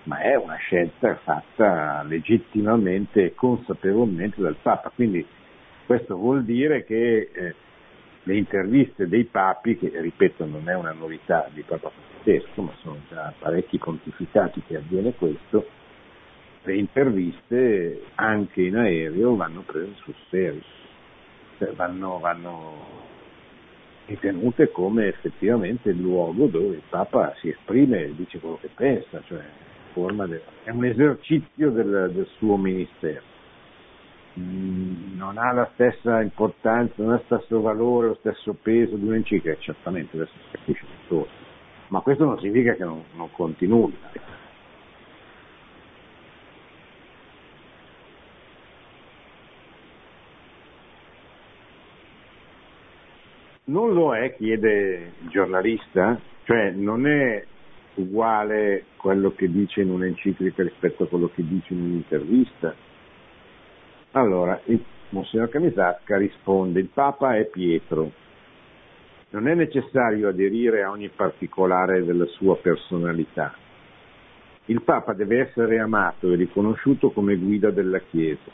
[0.04, 4.92] ma è una scelta fatta legittimamente e consapevolmente dal Papa.
[4.94, 5.26] Quindi
[5.86, 7.56] questo vuol dire che eh,
[8.24, 13.00] le interviste dei papi, che ripeto non è una novità di Papa Francesco, ma sono
[13.10, 15.68] già parecchi pontificati che avviene questo,
[16.64, 20.62] le interviste anche in aereo vanno prese sul serio,
[21.58, 23.08] cioè vanno, vanno
[24.06, 29.22] ritenute come effettivamente il luogo dove il Papa si esprime e dice quello che pensa,
[29.26, 29.42] cioè
[30.28, 33.22] de, è un esercizio del, del suo ministero.
[34.40, 39.08] Mm, non ha la stessa importanza, non ha lo stesso valore, lo stesso peso di
[39.08, 41.28] un'enciclica, certamente adesso si capisce tutto,
[41.88, 43.96] ma questo non significa che non, non conti nulla.
[53.66, 57.46] Non lo è, chiede il giornalista, cioè non è
[58.02, 62.74] uguale quello che dice in un'enciclica rispetto a quello che dice in un'intervista.
[64.12, 68.12] Allora, il Monsignor Camisacca risponde, il Papa è Pietro,
[69.32, 73.54] non è necessario aderire a ogni particolare della sua personalità.
[74.66, 78.52] Il Papa deve essere amato e riconosciuto come guida della Chiesa.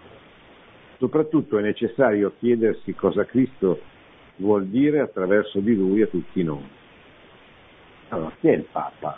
[0.97, 3.81] Soprattutto è necessario chiedersi cosa Cristo
[4.37, 6.67] vuol dire attraverso di lui a tutti noi.
[8.09, 9.17] Allora, chi è il Papa?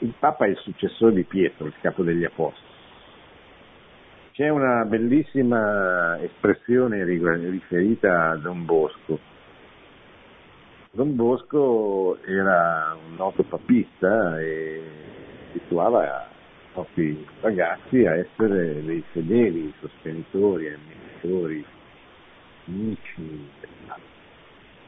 [0.00, 2.66] Il Papa è il successore di Pietro, il capo degli Apostoli.
[4.32, 9.18] C'è una bellissima espressione riferita a Don Bosco.
[10.92, 14.82] Don Bosco era un noto papista e
[15.50, 21.64] abituava i propri ragazzi a essere dei fedeli sostenitori, amministratori
[22.68, 23.48] amici,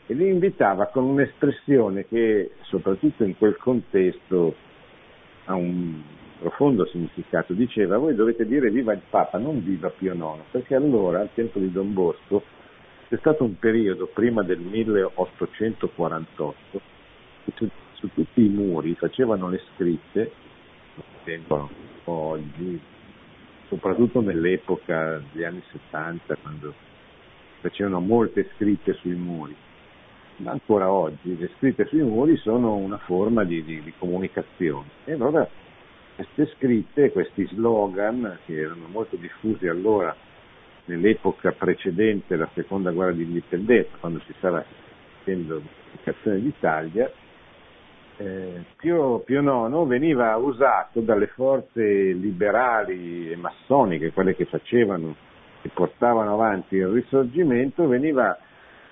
[0.07, 4.69] e li invitava con un'espressione che soprattutto in quel contesto
[5.51, 6.01] ha un
[6.39, 7.53] profondo significato.
[7.53, 11.59] Diceva, voi dovete dire viva il Papa, non viva Pio IX, perché allora, al tempo
[11.59, 12.43] di Don Bosco,
[13.09, 16.81] c'è stato un periodo prima del 1848
[17.45, 20.33] che su, su tutti i muri facevano le scritte,
[22.05, 22.81] oggi,
[23.69, 26.75] soprattutto nell'epoca degli anni 70, quando
[27.61, 29.55] facevano molte scritte sui muri,
[30.45, 34.89] ancora oggi le scritte sui muri sono una forma di, di, di comunicazione.
[35.05, 35.49] E allora
[36.15, 40.15] queste scritte, questi slogan, che erano molto diffusi allora
[40.87, 44.65] nell'epoca precedente la seconda guerra di indipendenza, quando si stava
[45.19, 47.11] facendo l'unificazione d'Italia,
[48.17, 55.29] eh, Pio, IX veniva usato dalle forze liberali e massoniche, quelle che facevano
[55.63, 58.39] che portavano avanti il risorgimento veniva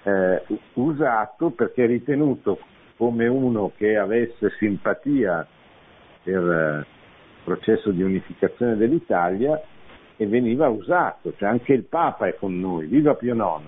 [0.08, 0.42] eh,
[0.74, 2.58] usato perché ritenuto
[2.96, 5.46] come uno che avesse simpatia
[6.22, 9.60] per eh, il processo di unificazione dell'Italia
[10.16, 13.62] e veniva usato, cioè anche il Papa è con noi, viva Pio IX.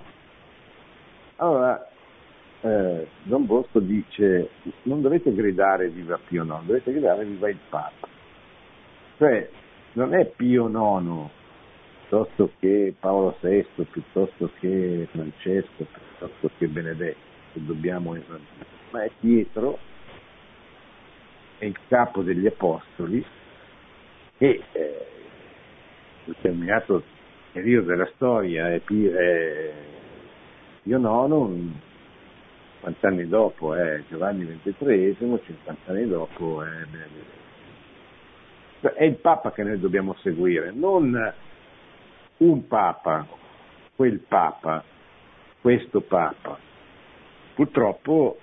[1.37, 1.89] Allora,
[2.63, 4.51] eh, Don Bosco dice
[4.83, 8.09] non dovete gridare viva Pio IX, dovete gridare viva il Papa.
[9.17, 9.49] Cioè,
[9.93, 11.31] non è Pio IX
[12.11, 15.87] piuttosto che Paolo VI, piuttosto che Francesco,
[16.19, 17.21] piuttosto che Benedetto,
[17.53, 18.17] dobbiamo
[18.91, 19.79] ma è Pietro,
[21.59, 23.25] è il capo degli apostoli
[24.39, 25.07] e eh,
[26.25, 27.05] in determinato
[27.53, 29.13] periodo della storia è Pio
[30.83, 30.99] IX,
[32.81, 37.39] 50 anni dopo è Giovanni XXIII, 50 anni dopo è Benedetto.
[38.95, 41.15] È il Papa che noi dobbiamo seguire, non
[42.41, 43.27] un Papa,
[43.97, 44.83] quel Papa,
[45.61, 46.59] questo Papa.
[47.55, 48.39] Purtroppo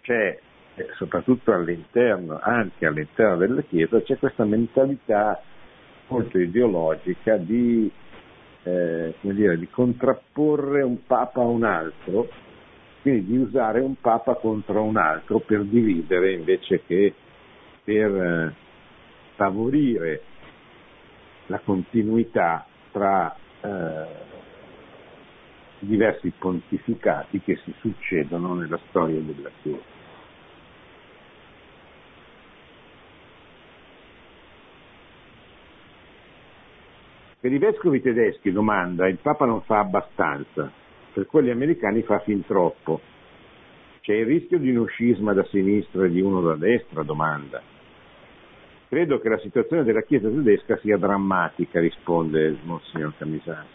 [0.00, 0.38] c'è,
[0.76, 5.42] eh, soprattutto all'interno, anche all'interno della Chiesa, c'è questa mentalità
[6.08, 7.90] molto ideologica di,
[8.62, 12.28] eh, dire, di contrapporre un Papa a un altro,
[13.02, 17.12] quindi di usare un Papa contro un altro per dividere invece che
[17.84, 18.54] per eh,
[19.34, 20.22] favorire
[21.48, 22.66] la continuità
[22.96, 24.06] tra eh,
[25.80, 29.94] diversi pontificati che si succedono nella storia della Chiesa.
[37.38, 40.72] Per i vescovi tedeschi, domanda, il Papa non fa abbastanza,
[41.12, 43.02] per quelli americani fa fin troppo.
[44.00, 47.75] C'è il rischio di uno scisma da sinistra e di uno da destra, domanda.
[48.88, 53.66] Credo che la situazione della Chiesa tedesca sia drammatica, risponde il Monsignor Camisani,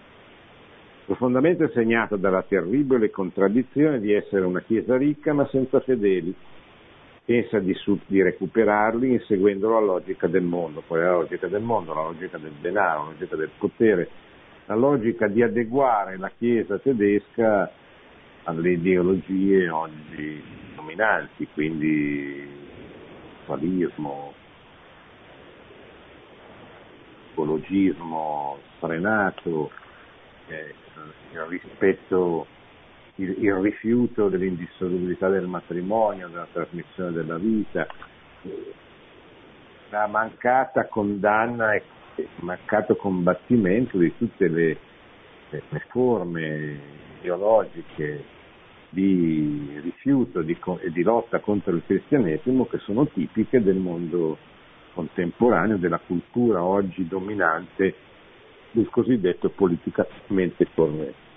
[1.06, 6.34] profondamente segnata dalla terribile contraddizione di essere una Chiesa ricca ma senza fedeli.
[7.26, 7.76] Pensa di,
[8.08, 11.94] di recuperarli inseguendo la logica del mondo, qual è la logica del mondo?
[11.94, 14.10] La logica del denaro, la logica del potere,
[14.66, 17.70] la logica di adeguare la Chiesa tedesca
[18.44, 20.42] alle ideologie oggi
[20.74, 22.48] dominanti, quindi
[23.46, 24.34] qualismo,
[27.32, 29.72] ecologismo sfrenato,
[30.48, 30.74] eh,
[31.32, 32.46] il rispetto,
[33.16, 37.88] il, il, rifiuto dell'indissolubilità del matrimonio, della trasmissione della vita,
[39.90, 41.84] la mancata condanna e
[42.16, 44.78] il mancato combattimento di tutte le,
[45.50, 46.80] le forme
[47.20, 48.40] ideologiche
[48.90, 54.38] di rifiuto di, e di lotta contro il cristianesimo che sono tipiche del mondo
[54.94, 57.96] contemporaneo, della cultura oggi dominante
[58.72, 61.30] del cosiddetto politicamente corretto.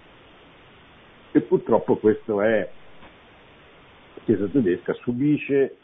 [1.33, 2.69] E purtroppo questo è,
[4.15, 5.77] la Chiesa tedesca subisce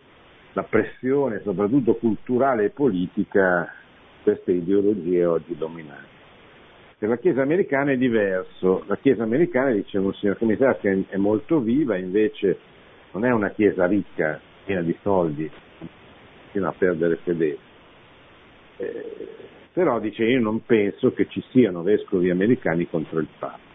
[0.52, 3.72] la pressione soprattutto culturale e politica
[4.16, 6.18] di queste ideologie oggi dominanti.
[6.98, 11.60] Per la Chiesa americana è diverso, la Chiesa americana, dice Monsignor Commissario, che è molto
[11.60, 12.58] viva, invece
[13.12, 15.50] non è una Chiesa ricca, piena di soldi,
[16.50, 17.58] fino a perdere fedeli.
[18.76, 19.28] Eh,
[19.72, 23.68] però dice io non penso che ci siano vescovi americani contro il Papa.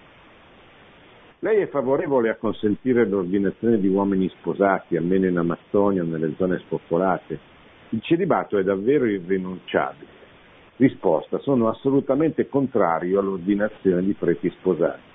[1.40, 6.58] Lei è favorevole a consentire l'ordinazione di uomini sposati, almeno in Amazzonia o nelle zone
[6.60, 7.40] spopolate?
[7.90, 10.24] Il celibato è davvero irrinunciabile.
[10.78, 15.14] Risposta, sono assolutamente contrario all'ordinazione di preti sposati.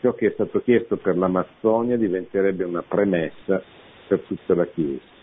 [0.00, 3.62] Ciò che è stato chiesto per l'Amazzonia diventerebbe una premessa
[4.06, 5.17] per tutta la Chiesa.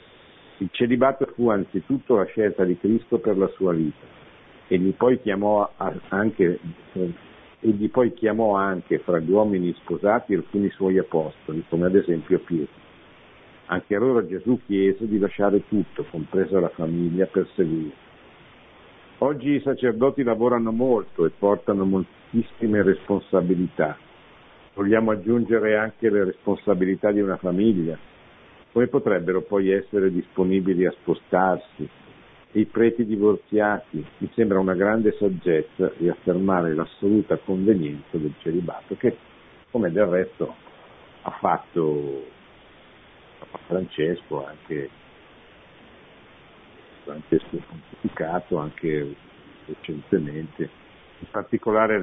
[0.60, 4.06] Il celibato fu anzitutto la scelta di Cristo per la sua vita.
[4.68, 5.70] Egli poi chiamò
[6.10, 6.60] anche,
[7.60, 12.84] egli poi chiamò anche fra gli uomini sposati alcuni suoi apostoli, come ad esempio Pietro.
[13.66, 18.04] Anche a loro Gesù chiese di lasciare tutto, compresa la famiglia, per seguire.
[19.20, 23.98] Oggi i sacerdoti lavorano molto e portano moltissime responsabilità.
[24.74, 27.98] Vogliamo aggiungere anche le responsabilità di una famiglia?
[28.76, 31.88] Come potrebbero poi essere disponibili a spostarsi?
[32.52, 34.06] I preti divorziati?
[34.18, 39.16] Mi sembra una grande saggezza riaffermare l'assoluta convenienza del celibato, che
[39.72, 40.54] come del resto
[41.22, 42.26] ha fatto
[43.66, 44.90] Francesco anche
[47.06, 49.16] Francesco pontificato anche
[49.68, 50.70] recentemente,
[51.20, 52.02] in particolare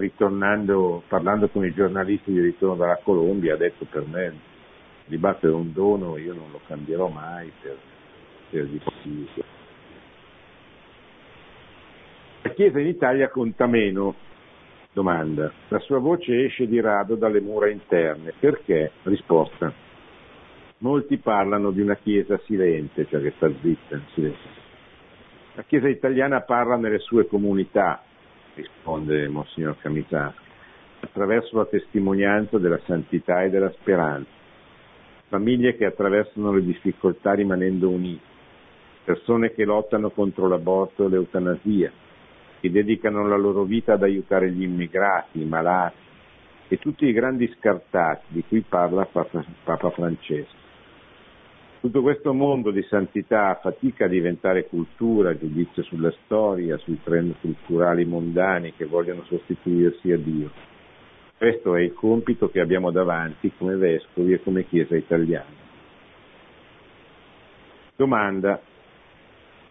[1.07, 4.51] parlando con i giornalisti di ritorno dalla Colombia, ha detto per me
[5.05, 7.77] il dibattito è un dono, io non lo cambierò mai per,
[8.51, 9.61] per difficile.
[12.43, 14.15] La Chiesa in Italia conta meno,
[14.93, 15.53] domanda.
[15.69, 18.33] La sua voce esce di rado dalle mura interne.
[18.39, 18.93] Perché?
[19.03, 19.73] Risposta.
[20.79, 24.51] Molti parlano di una Chiesa silente, cioè che sta zitta, in silenzio.
[25.55, 28.03] La Chiesa italiana parla nelle sue comunità,
[28.55, 30.41] risponde Monsignor Camisaschi,
[31.01, 34.42] attraverso la testimonianza della santità e della speranza.
[35.33, 38.21] Famiglie che attraversano le difficoltà rimanendo unite,
[39.03, 41.91] persone che lottano contro l'aborto e l'eutanasia,
[42.61, 45.97] che dedicano la loro vita ad aiutare gli immigrati, i malati
[46.69, 50.55] e tutti i grandi scartati di cui parla Papa Francesco.
[51.81, 58.05] Tutto questo mondo di santità fatica a diventare cultura, giudizio sulla storia, sui trend culturali
[58.05, 60.51] mondani che vogliono sostituirsi a Dio.
[61.43, 65.51] Questo è il compito che abbiamo davanti come vescovi e come Chiesa italiana.
[67.97, 68.63] Domanda.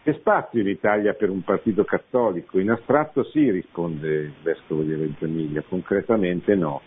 [0.03, 2.59] C'è spazio in Italia per un partito cattolico?
[2.59, 6.81] In astratto sì, risponde il vescovo di Reggio Emilia, concretamente no.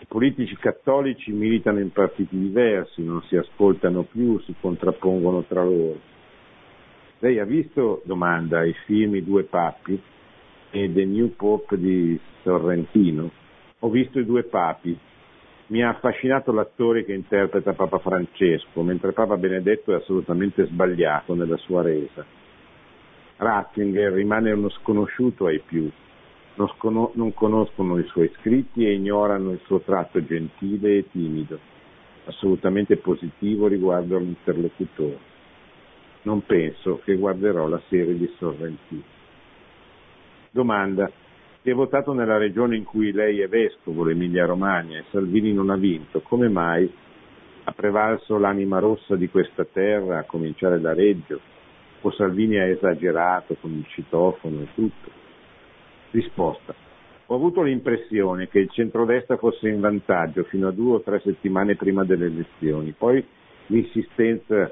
[0.00, 5.98] I politici cattolici militano in partiti diversi, non si ascoltano più, si contrappongono tra loro.
[7.20, 9.98] Lei ha visto, domanda, i film I due papi
[10.72, 13.40] e The New Pope di Sorrentino?
[13.84, 14.98] Ho visto i due papi.
[15.66, 21.58] Mi ha affascinato l'attore che interpreta Papa Francesco, mentre Papa Benedetto è assolutamente sbagliato nella
[21.58, 22.24] sua resa.
[23.36, 25.90] Ratzinger rimane uno sconosciuto ai più,
[26.54, 31.58] non, scono- non conoscono i suoi scritti e ignorano il suo tratto gentile e timido,
[32.24, 35.18] assolutamente positivo riguardo all'interlocutore.
[36.22, 39.02] Non penso che guarderò la serie di Sorrentino.
[40.50, 41.10] Domanda.
[41.64, 45.70] Si è votato nella regione in cui lei è vescovo, l'Emilia Romagna, e Salvini non
[45.70, 46.20] ha vinto.
[46.20, 46.92] Come mai
[47.64, 51.40] ha prevalso l'anima rossa di questa terra, a cominciare da Reggio?
[52.02, 55.10] O Salvini ha esagerato con il citofono e tutto?
[56.10, 56.74] Risposta.
[57.28, 61.76] Ho avuto l'impressione che il centrodestra fosse in vantaggio fino a due o tre settimane
[61.76, 63.24] prima delle elezioni, poi
[63.68, 64.70] l'insistenza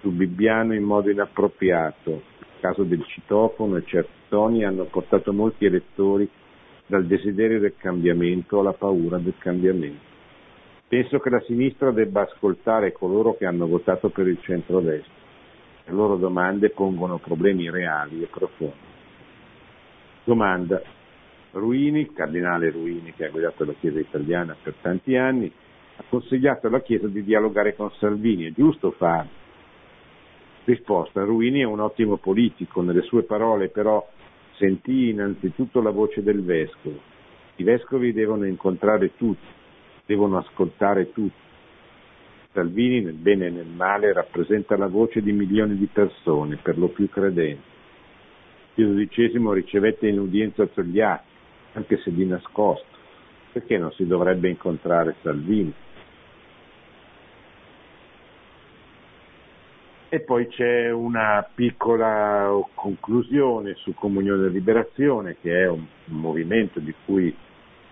[0.00, 2.30] su Bibbiano in modo inappropriato,
[2.62, 6.30] caso del citofono e certi toni hanno portato molti elettori
[6.86, 10.10] dal desiderio del cambiamento alla paura del cambiamento.
[10.86, 15.12] penso che la sinistra debba ascoltare coloro che hanno votato per il centro-destra.
[15.86, 18.90] Le loro domande pongono problemi reali e profondi.
[20.24, 20.80] Domanda.
[21.52, 25.52] Ruini, cardinale Ruini, che ha guidato la Chiesa italiana per tanti anni,
[25.96, 28.46] ha consigliato alla Chiesa di dialogare con Salvini.
[28.46, 29.41] È giusto farlo?
[30.64, 31.24] Risposta.
[31.24, 32.82] Ruini è un ottimo politico.
[32.82, 34.06] Nelle sue parole, però,
[34.56, 36.98] sentì innanzitutto la voce del vescovo.
[37.56, 39.46] I vescovi devono incontrare tutti,
[40.06, 41.40] devono ascoltare tutti.
[42.52, 46.88] Salvini, nel bene e nel male, rappresenta la voce di milioni di persone, per lo
[46.88, 47.70] più credenti.
[48.74, 51.30] Pio XII ricevette in udienza Togliatti,
[51.72, 52.86] anche se di nascosto.
[53.52, 55.72] Perché non si dovrebbe incontrare Salvini?
[60.14, 66.94] E poi c'è una piccola conclusione su Comunione e Liberazione, che è un, movimento di
[67.06, 67.34] cui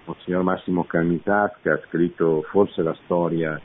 [0.04, 3.58] Monsignor Massimo Camitasca ha scritto forse la storia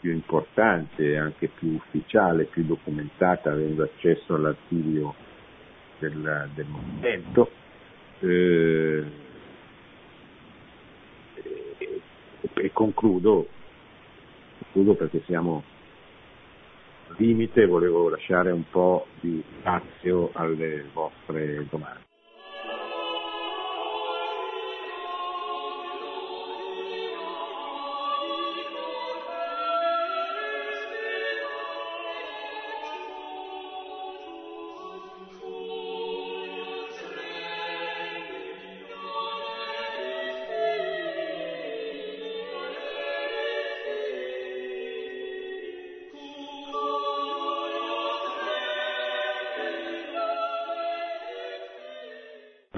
[0.00, 5.14] più importante, anche più ufficiale, più documentata, avendo accesso all'archivio
[6.00, 7.48] del, del movimento.
[8.18, 9.04] Eh,
[11.78, 12.00] e,
[12.54, 13.46] e concludo,
[14.58, 15.62] concludo perché siamo
[17.20, 22.09] limite, volevo lasciare un po' di spazio alle vostre domande.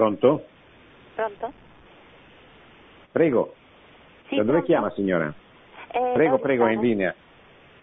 [0.03, 0.43] Pronto?
[1.15, 1.53] Pronto?
[3.13, 3.53] Prego.
[4.27, 4.65] Sì, da dove pronto?
[4.65, 5.33] chiama signora?
[5.91, 7.15] Eh, Prego, prego, è in linea.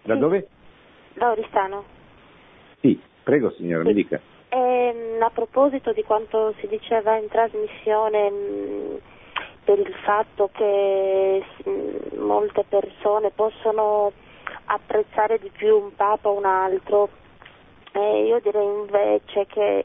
[0.03, 0.21] Da Sì.
[0.21, 0.49] dove?
[1.15, 1.85] Da Oristano.
[2.81, 3.95] Sì, prego signora, mi Sì.
[3.95, 4.21] dica.
[4.51, 9.01] Ehm, a proposito di quanto si diceva in trasmissione mh,
[9.65, 14.13] per il fatto che mh, molte persone possono
[14.67, 17.09] apprezzare di più un papa o un altro,
[17.93, 19.85] eh, io direi invece che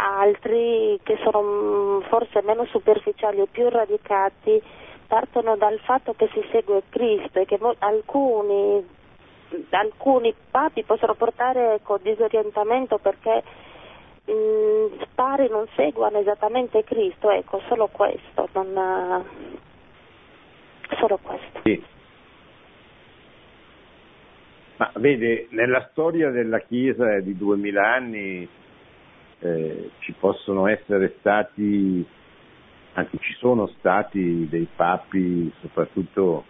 [0.00, 4.62] altri che sono mh, forse meno superficiali e più radicati
[5.06, 8.86] partono dal fatto che si segue Cristo e che alcuni,
[9.70, 13.42] alcuni papi possono portare ecco, disorientamento perché
[14.24, 19.24] mh, pare non seguano esattamente Cristo, ecco, solo questo, non,
[20.98, 21.60] solo questo.
[21.64, 21.84] Sì.
[24.76, 28.48] Ma vede, nella storia della Chiesa di duemila anni
[29.40, 32.06] eh, ci possono essere stati,
[32.92, 36.44] anzi ci sono stati dei papi, soprattutto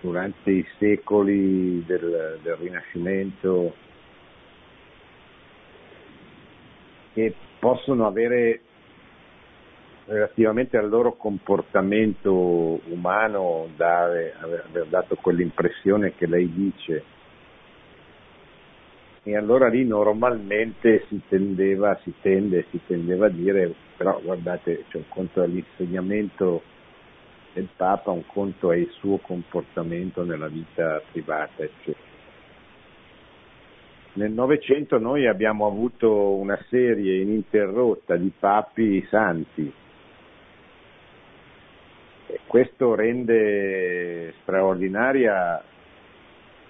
[0.00, 3.74] durante i secoli del, del Rinascimento,
[7.14, 8.60] che possono avere
[10.06, 12.30] relativamente al loro comportamento
[12.90, 17.02] umano dare, aver, aver dato quell'impressione che lei dice.
[19.26, 24.98] E allora lì normalmente si tendeva, si tende, si tendeva a dire, però guardate, c'è
[24.98, 26.62] un conto all'insegnamento
[27.54, 32.12] del Papa, un conto è il suo comportamento nella vita privata, eccetera.
[34.16, 39.72] Nel Novecento noi abbiamo avuto una serie ininterrotta di papi santi.
[42.26, 45.64] E questo rende straordinaria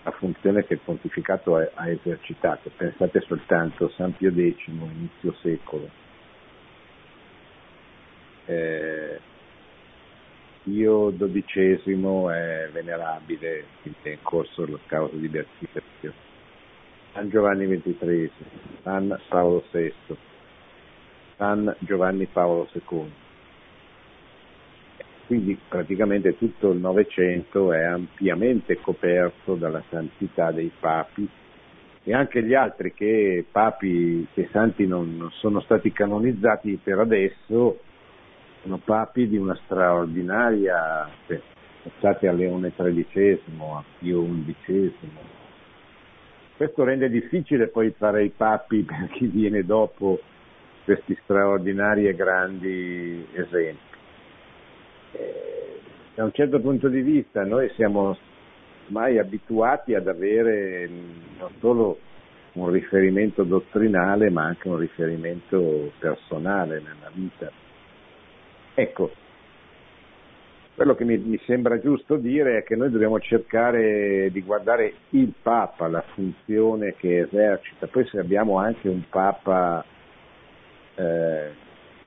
[0.05, 2.71] la funzione che il pontificato ha, esercitato.
[2.77, 5.89] Pensate soltanto a San Pio X, inizio secolo.
[8.45, 9.19] Eh,
[10.63, 16.33] Pio XII è venerabile, quindi è in corso la causa di beatificazione.
[17.13, 18.31] San Giovanni XXIII,
[18.83, 19.95] San Paolo VI,
[21.37, 23.24] San Giovanni Paolo II.
[25.27, 31.29] Quindi praticamente tutto il Novecento è ampiamente coperto dalla santità dei papi
[32.07, 37.81] e anche gli altri che papi, che santi non, sono stati canonizzati per adesso,
[38.63, 41.41] sono papi di una straordinaria, cioè,
[41.83, 44.93] pensate a Leone XIII, a Pio XI.
[46.57, 50.21] Questo rende difficile poi fare i papi per chi viene dopo
[50.85, 53.94] questi straordinari e grandi esempi.
[56.15, 58.17] Da un certo punto di vista noi siamo
[58.87, 60.89] ormai abituati ad avere
[61.39, 61.99] non solo
[62.53, 67.51] un riferimento dottrinale ma anche un riferimento personale nella vita.
[68.75, 69.13] Ecco,
[70.75, 75.33] quello che mi, mi, sembra giusto dire è che noi dobbiamo cercare di guardare il
[75.41, 79.85] Papa, la funzione che esercita, poi se abbiamo anche un Papa
[80.97, 81.51] eh,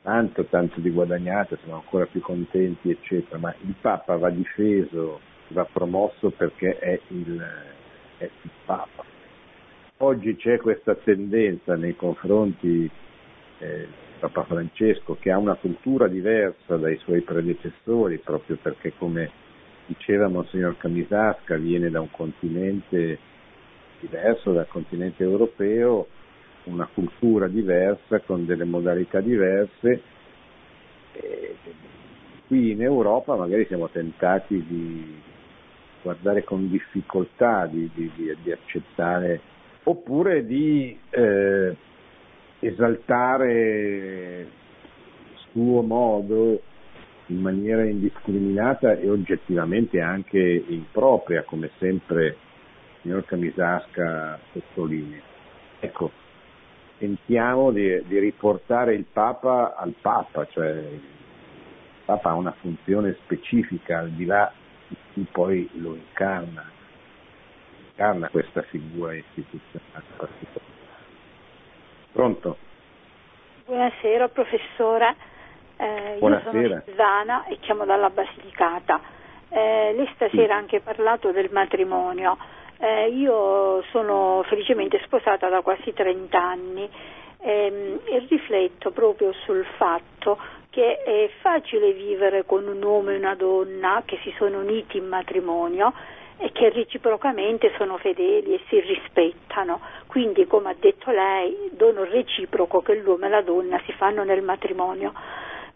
[0.07, 5.65] tanto, tanto di guadagnato, siamo ancora più contenti, eccetera, ma il Papa va difeso, va
[5.65, 7.45] promosso perché è il,
[8.17, 9.03] è il Papa.
[9.97, 12.89] Oggi c'è questa tendenza nei confronti
[13.59, 13.87] eh,
[14.19, 19.29] Papa Francesco che ha una cultura diversa dai suoi predecessori, proprio perché come
[19.87, 23.19] diceva Monsignor Camisasca viene da un continente
[23.99, 26.07] diverso dal continente europeo,
[26.67, 30.01] una cultura diversa, con delle modalità diverse.
[31.13, 31.55] E
[32.47, 35.19] qui in Europa magari siamo tentati di
[36.01, 38.11] guardare con difficoltà, di, di,
[38.41, 39.41] di accettare,
[39.83, 41.75] oppure di eh,
[42.59, 44.47] esaltare
[45.51, 46.61] suo modo
[47.27, 52.35] in maniera indiscriminata e oggettivamente anche impropria, come sempre il
[53.01, 55.19] signor Camisasca sottolinea.
[55.79, 56.11] Ecco,
[56.97, 61.01] tentiamo di, di, riportare il Papa al Papa, cioè il
[62.05, 64.51] Papa ha una funzione specifica al di là
[64.87, 66.69] di chi poi lo incarna,
[67.89, 70.75] incarna questa figura istituzionale particolare.
[72.11, 72.57] Pronto?
[73.65, 75.15] Buonasera professore,
[75.77, 76.57] eh, Buonasera.
[76.57, 79.01] io sono Silvana e chiamo dalla Basilicata.
[79.49, 82.37] Eh, lei stasera ha anche parlato del matrimonio.
[82.79, 86.87] Eh, io sono felicemente sposata da quasi 30 anni
[87.39, 90.37] ehm, e rifletto proprio sul fatto
[90.69, 95.07] che è facile vivere con un uomo e una donna che si sono uniti in
[95.07, 95.91] matrimonio
[96.37, 99.79] e che reciprocamente sono fedeli e si rispettano.
[100.05, 104.43] Quindi, come ha detto lei, dono reciproco che l'uomo e la donna si fanno nel
[104.43, 105.13] matrimonio.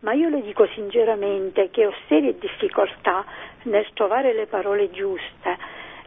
[0.02, 3.26] Ma io le dico sinceramente che ho serie difficoltà
[3.64, 5.58] nel trovare le parole giuste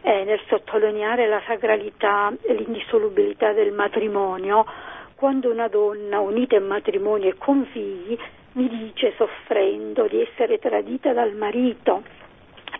[0.05, 4.63] eh, nel sottolineare la sacralità e l'indissolubilità del matrimonio,
[5.15, 8.15] quando una donna unita in matrimonio e con figli
[8.51, 12.03] mi dice soffrendo di essere tradita dal marito,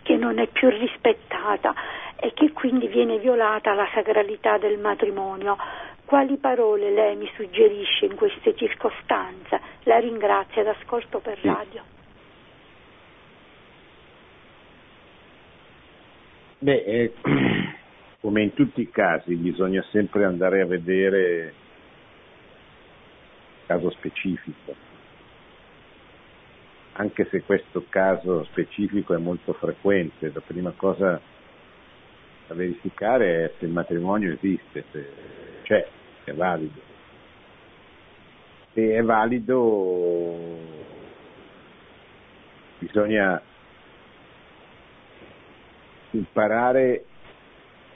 [0.04, 1.74] che non è più rispettata
[2.14, 5.56] e che quindi viene violata la sacralità del matrimonio.
[6.04, 9.60] Quali parole lei mi suggerisce in queste circostanze?
[9.82, 11.95] La ringrazio ed ascolto per radio.
[16.66, 17.12] Beh, eh,
[18.20, 21.52] come in tutti i casi bisogna sempre andare a vedere il
[23.66, 24.74] caso specifico,
[26.94, 30.32] anche se questo caso specifico è molto frequente.
[30.34, 31.20] La prima cosa
[32.48, 35.10] da verificare è se il matrimonio esiste, se
[35.62, 35.86] c'è,
[36.24, 36.80] se è valido.
[38.72, 40.58] Se è valido
[42.80, 43.40] bisogna
[46.16, 47.04] imparare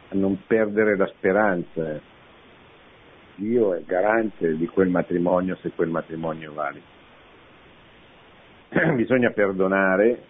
[0.09, 2.01] a non perdere la speranza.
[3.37, 6.99] Dio è garante di quel matrimonio se quel matrimonio valido.
[8.95, 10.23] Bisogna perdonare,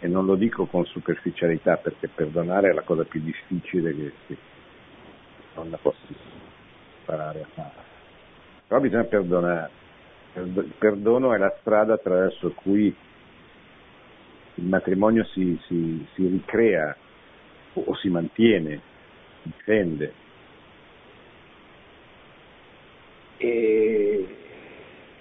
[0.00, 4.36] e non lo dico con superficialità perché perdonare è la cosa più difficile che si
[5.54, 5.98] non la possa
[7.00, 7.88] imparare a fare.
[8.66, 9.70] Però bisogna perdonare.
[10.34, 12.94] Il perdono è la strada attraverso cui
[14.60, 16.94] il matrimonio si, si, si ricrea
[17.74, 18.80] o, o, si mantiene,
[19.42, 20.12] si difende.
[23.38, 24.36] E,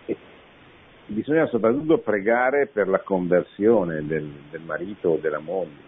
[0.05, 0.17] e
[1.05, 5.87] bisogna soprattutto pregare per la conversione del, del marito o della moglie,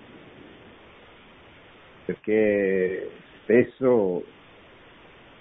[2.06, 4.24] perché spesso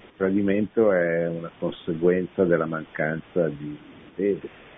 [0.04, 3.78] il tradimento è una conseguenza della mancanza di
[4.14, 4.68] fede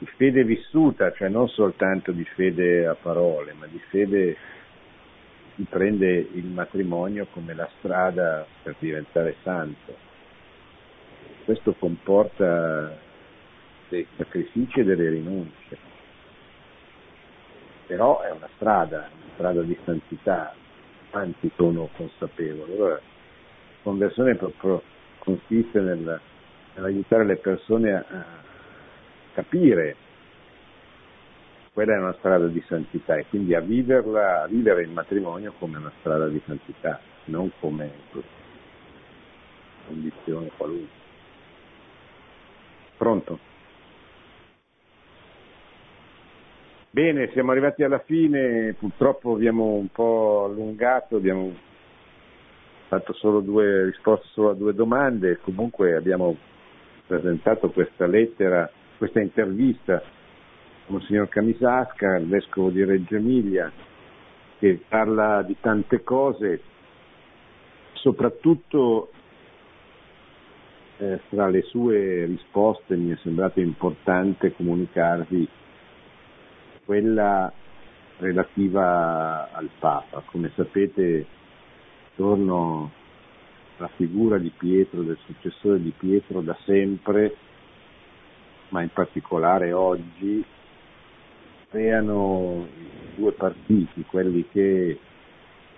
[0.00, 4.34] di fede vissuta, cioè non soltanto di fede a parole, ma di fede
[5.54, 9.94] che prende il matrimonio come la strada per diventare santo.
[11.44, 12.96] Questo comporta
[13.90, 15.76] dei sacrifici e delle rinunce,
[17.86, 20.54] però è una strada, una strada di santità,
[21.10, 22.72] tanti sono consapevoli.
[22.72, 23.00] Allora, la
[23.82, 24.82] conversione proprio
[25.18, 26.18] consiste nel,
[26.74, 28.48] nell'aiutare le persone a
[29.32, 29.96] capire
[31.72, 35.78] quella è una strada di santità e quindi a viverla, a vivere il matrimonio come
[35.78, 37.90] una strada di santità, non come
[39.86, 40.98] condizione qualunque.
[42.96, 43.38] Pronto?
[46.90, 51.54] Bene, siamo arrivati alla fine, purtroppo abbiamo un po' allungato, abbiamo
[52.88, 56.36] fatto solo due risposte solo a due domande, comunque abbiamo
[57.06, 58.68] presentato questa lettera,
[59.00, 60.02] questa intervista a
[60.88, 63.72] Monsignor Camisasca, il vescovo di Reggio Emilia,
[64.58, 66.60] che parla di tante cose,
[67.94, 69.10] soprattutto
[70.98, 75.48] eh, tra le sue risposte mi è sembrato importante comunicarvi
[76.84, 77.50] quella
[78.18, 80.22] relativa al Papa.
[80.26, 81.24] Come sapete,
[82.10, 82.92] attorno
[83.78, 87.34] alla figura di Pietro, del successore di Pietro, da sempre,
[88.70, 90.44] ma in particolare oggi,
[91.68, 92.66] creano
[93.14, 94.98] due partiti, quelli che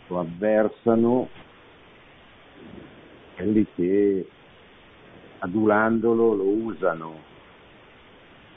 [0.06, 1.28] lo avversano,
[3.34, 4.26] quelli che
[5.38, 7.30] adulandolo lo usano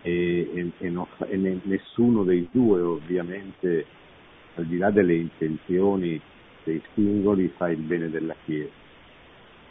[0.02, 3.86] e, e, e, no, e nessuno dei due ovviamente
[4.56, 6.22] al di là delle intenzioni
[6.64, 8.85] dei singoli fa il bene della Chiesa.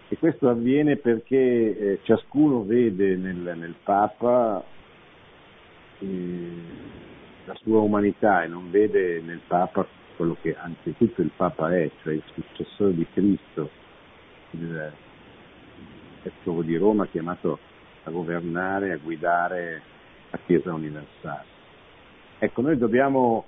[0.09, 4.63] E questo avviene perché eh, ciascuno vede nel, nel Papa
[5.99, 6.53] eh,
[7.47, 9.87] la sua umanità e non vede nel Papa
[10.17, 13.71] quello che anzitutto il Papa è, cioè il successore di Cristo,
[14.51, 14.93] il
[16.23, 17.59] vescovo di Roma chiamato
[18.05, 19.83] a governare, a guidare
[20.31, 21.53] la Chiesa universale.
[22.39, 23.45] Ecco, noi dobbiamo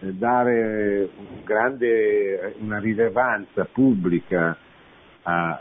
[0.00, 4.56] eh, dare un grande, una rilevanza pubblica
[5.28, 5.60] a,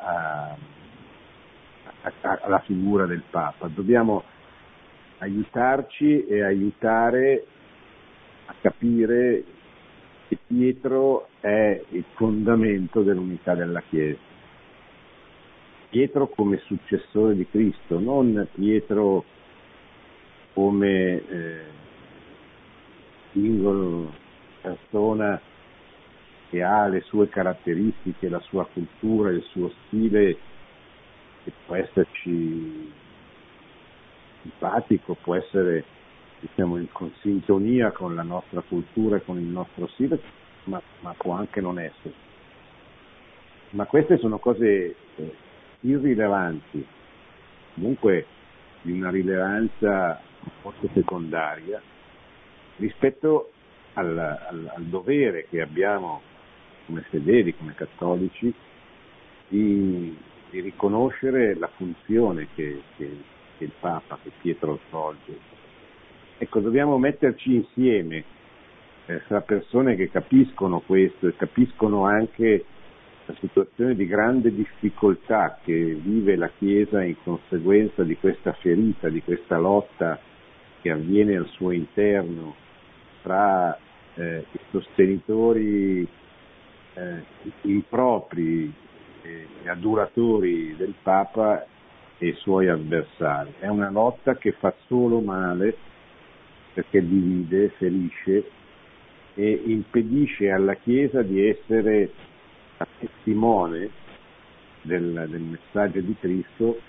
[2.01, 4.23] a, a, alla figura del Papa, dobbiamo
[5.17, 7.45] aiutarci e aiutare
[8.45, 9.43] a capire
[10.29, 14.19] che Pietro è il fondamento dell'unità della Chiesa.
[15.89, 19.23] Pietro come successore di Cristo, non Pietro
[20.53, 21.61] come eh,
[23.31, 24.13] singolo
[24.61, 25.39] persona
[26.49, 30.37] che ha le sue caratteristiche, la sua cultura, il suo stile,
[31.43, 32.91] che può esserci
[34.41, 35.83] simpatico, può essere
[36.39, 36.87] diciamo, in
[37.21, 40.19] sintonia con la nostra cultura e con il nostro stile,
[40.65, 42.13] ma, ma può anche non essere.
[43.71, 45.35] Ma queste sono cose eh,
[45.81, 46.85] irrilevanti,
[47.73, 48.25] comunque
[48.81, 50.21] di una rilevanza
[50.61, 51.81] forse secondaria
[52.77, 53.51] rispetto
[53.93, 56.21] al, al, al, dovere che abbiamo
[56.87, 58.51] come fedeli, come cattolici,
[59.49, 60.17] di,
[60.49, 63.17] di riconoscere la funzione che, che,
[63.57, 65.37] che, il Papa, che Pietro svolge.
[66.39, 68.23] Ecco, dobbiamo metterci insieme
[69.05, 72.65] eh, fra persone che capiscono questo e capiscono anche
[73.25, 79.21] la situazione di grande difficoltà che vive la Chiesa in conseguenza di questa ferita, di
[79.21, 80.17] questa lotta
[80.81, 82.55] che avviene al suo interno
[83.21, 83.77] tra
[84.15, 86.07] eh, i sostenitori
[86.97, 87.23] eh,
[87.61, 88.73] impropri
[89.21, 91.65] e aduratori del Papa
[92.17, 93.53] e i suoi avversari.
[93.59, 95.75] È una lotta che fa solo male
[96.73, 98.49] perché divide, ferisce
[99.35, 102.11] e impedisce alla Chiesa di essere
[102.99, 103.89] testimone
[104.81, 106.79] del, del messaggio di Cristo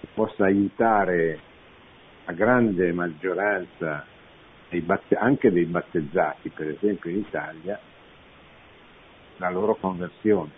[0.00, 1.38] che possa aiutare
[2.26, 4.04] la grande maggioranza
[5.18, 7.78] anche dei battezzati, per esempio in Italia,
[9.40, 10.50] la loro conversione.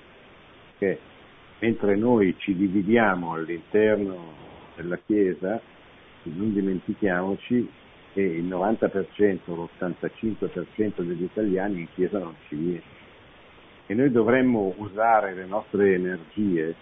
[0.76, 1.00] Perché
[1.60, 4.34] mentre noi ci dividiamo all'interno
[4.76, 5.58] della Chiesa,
[6.24, 7.68] non dimentichiamoci
[8.12, 13.00] che il 90%, l'85% degli italiani in Chiesa non ci viene
[13.86, 16.74] e noi dovremmo usare le nostre energie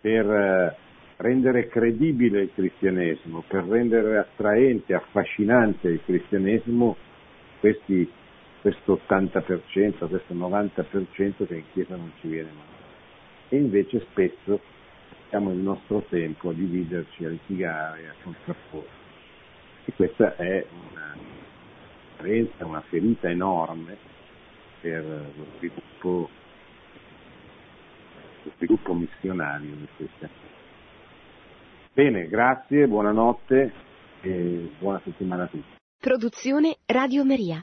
[0.00, 0.76] per eh,
[1.16, 6.96] rendere credibile il cristianesimo, per rendere attraente, affascinante il cristianesimo
[7.60, 8.10] questi,
[8.64, 12.64] questo 80%, questo 90% che in Chiesa non ci viene mai.
[13.50, 14.58] E invece spesso
[15.20, 19.02] passiamo il nostro tempo a dividerci, a litigare, a contrapporre.
[19.84, 21.14] E questa è una
[22.60, 23.98] una ferita enorme
[24.80, 26.30] per lo sviluppo,
[28.44, 30.26] lo sviluppo missionario di questa.
[31.92, 33.72] Bene, grazie, buonanotte
[34.22, 35.76] e buona settimana a tutti.
[36.00, 37.62] Produzione Radio Maria.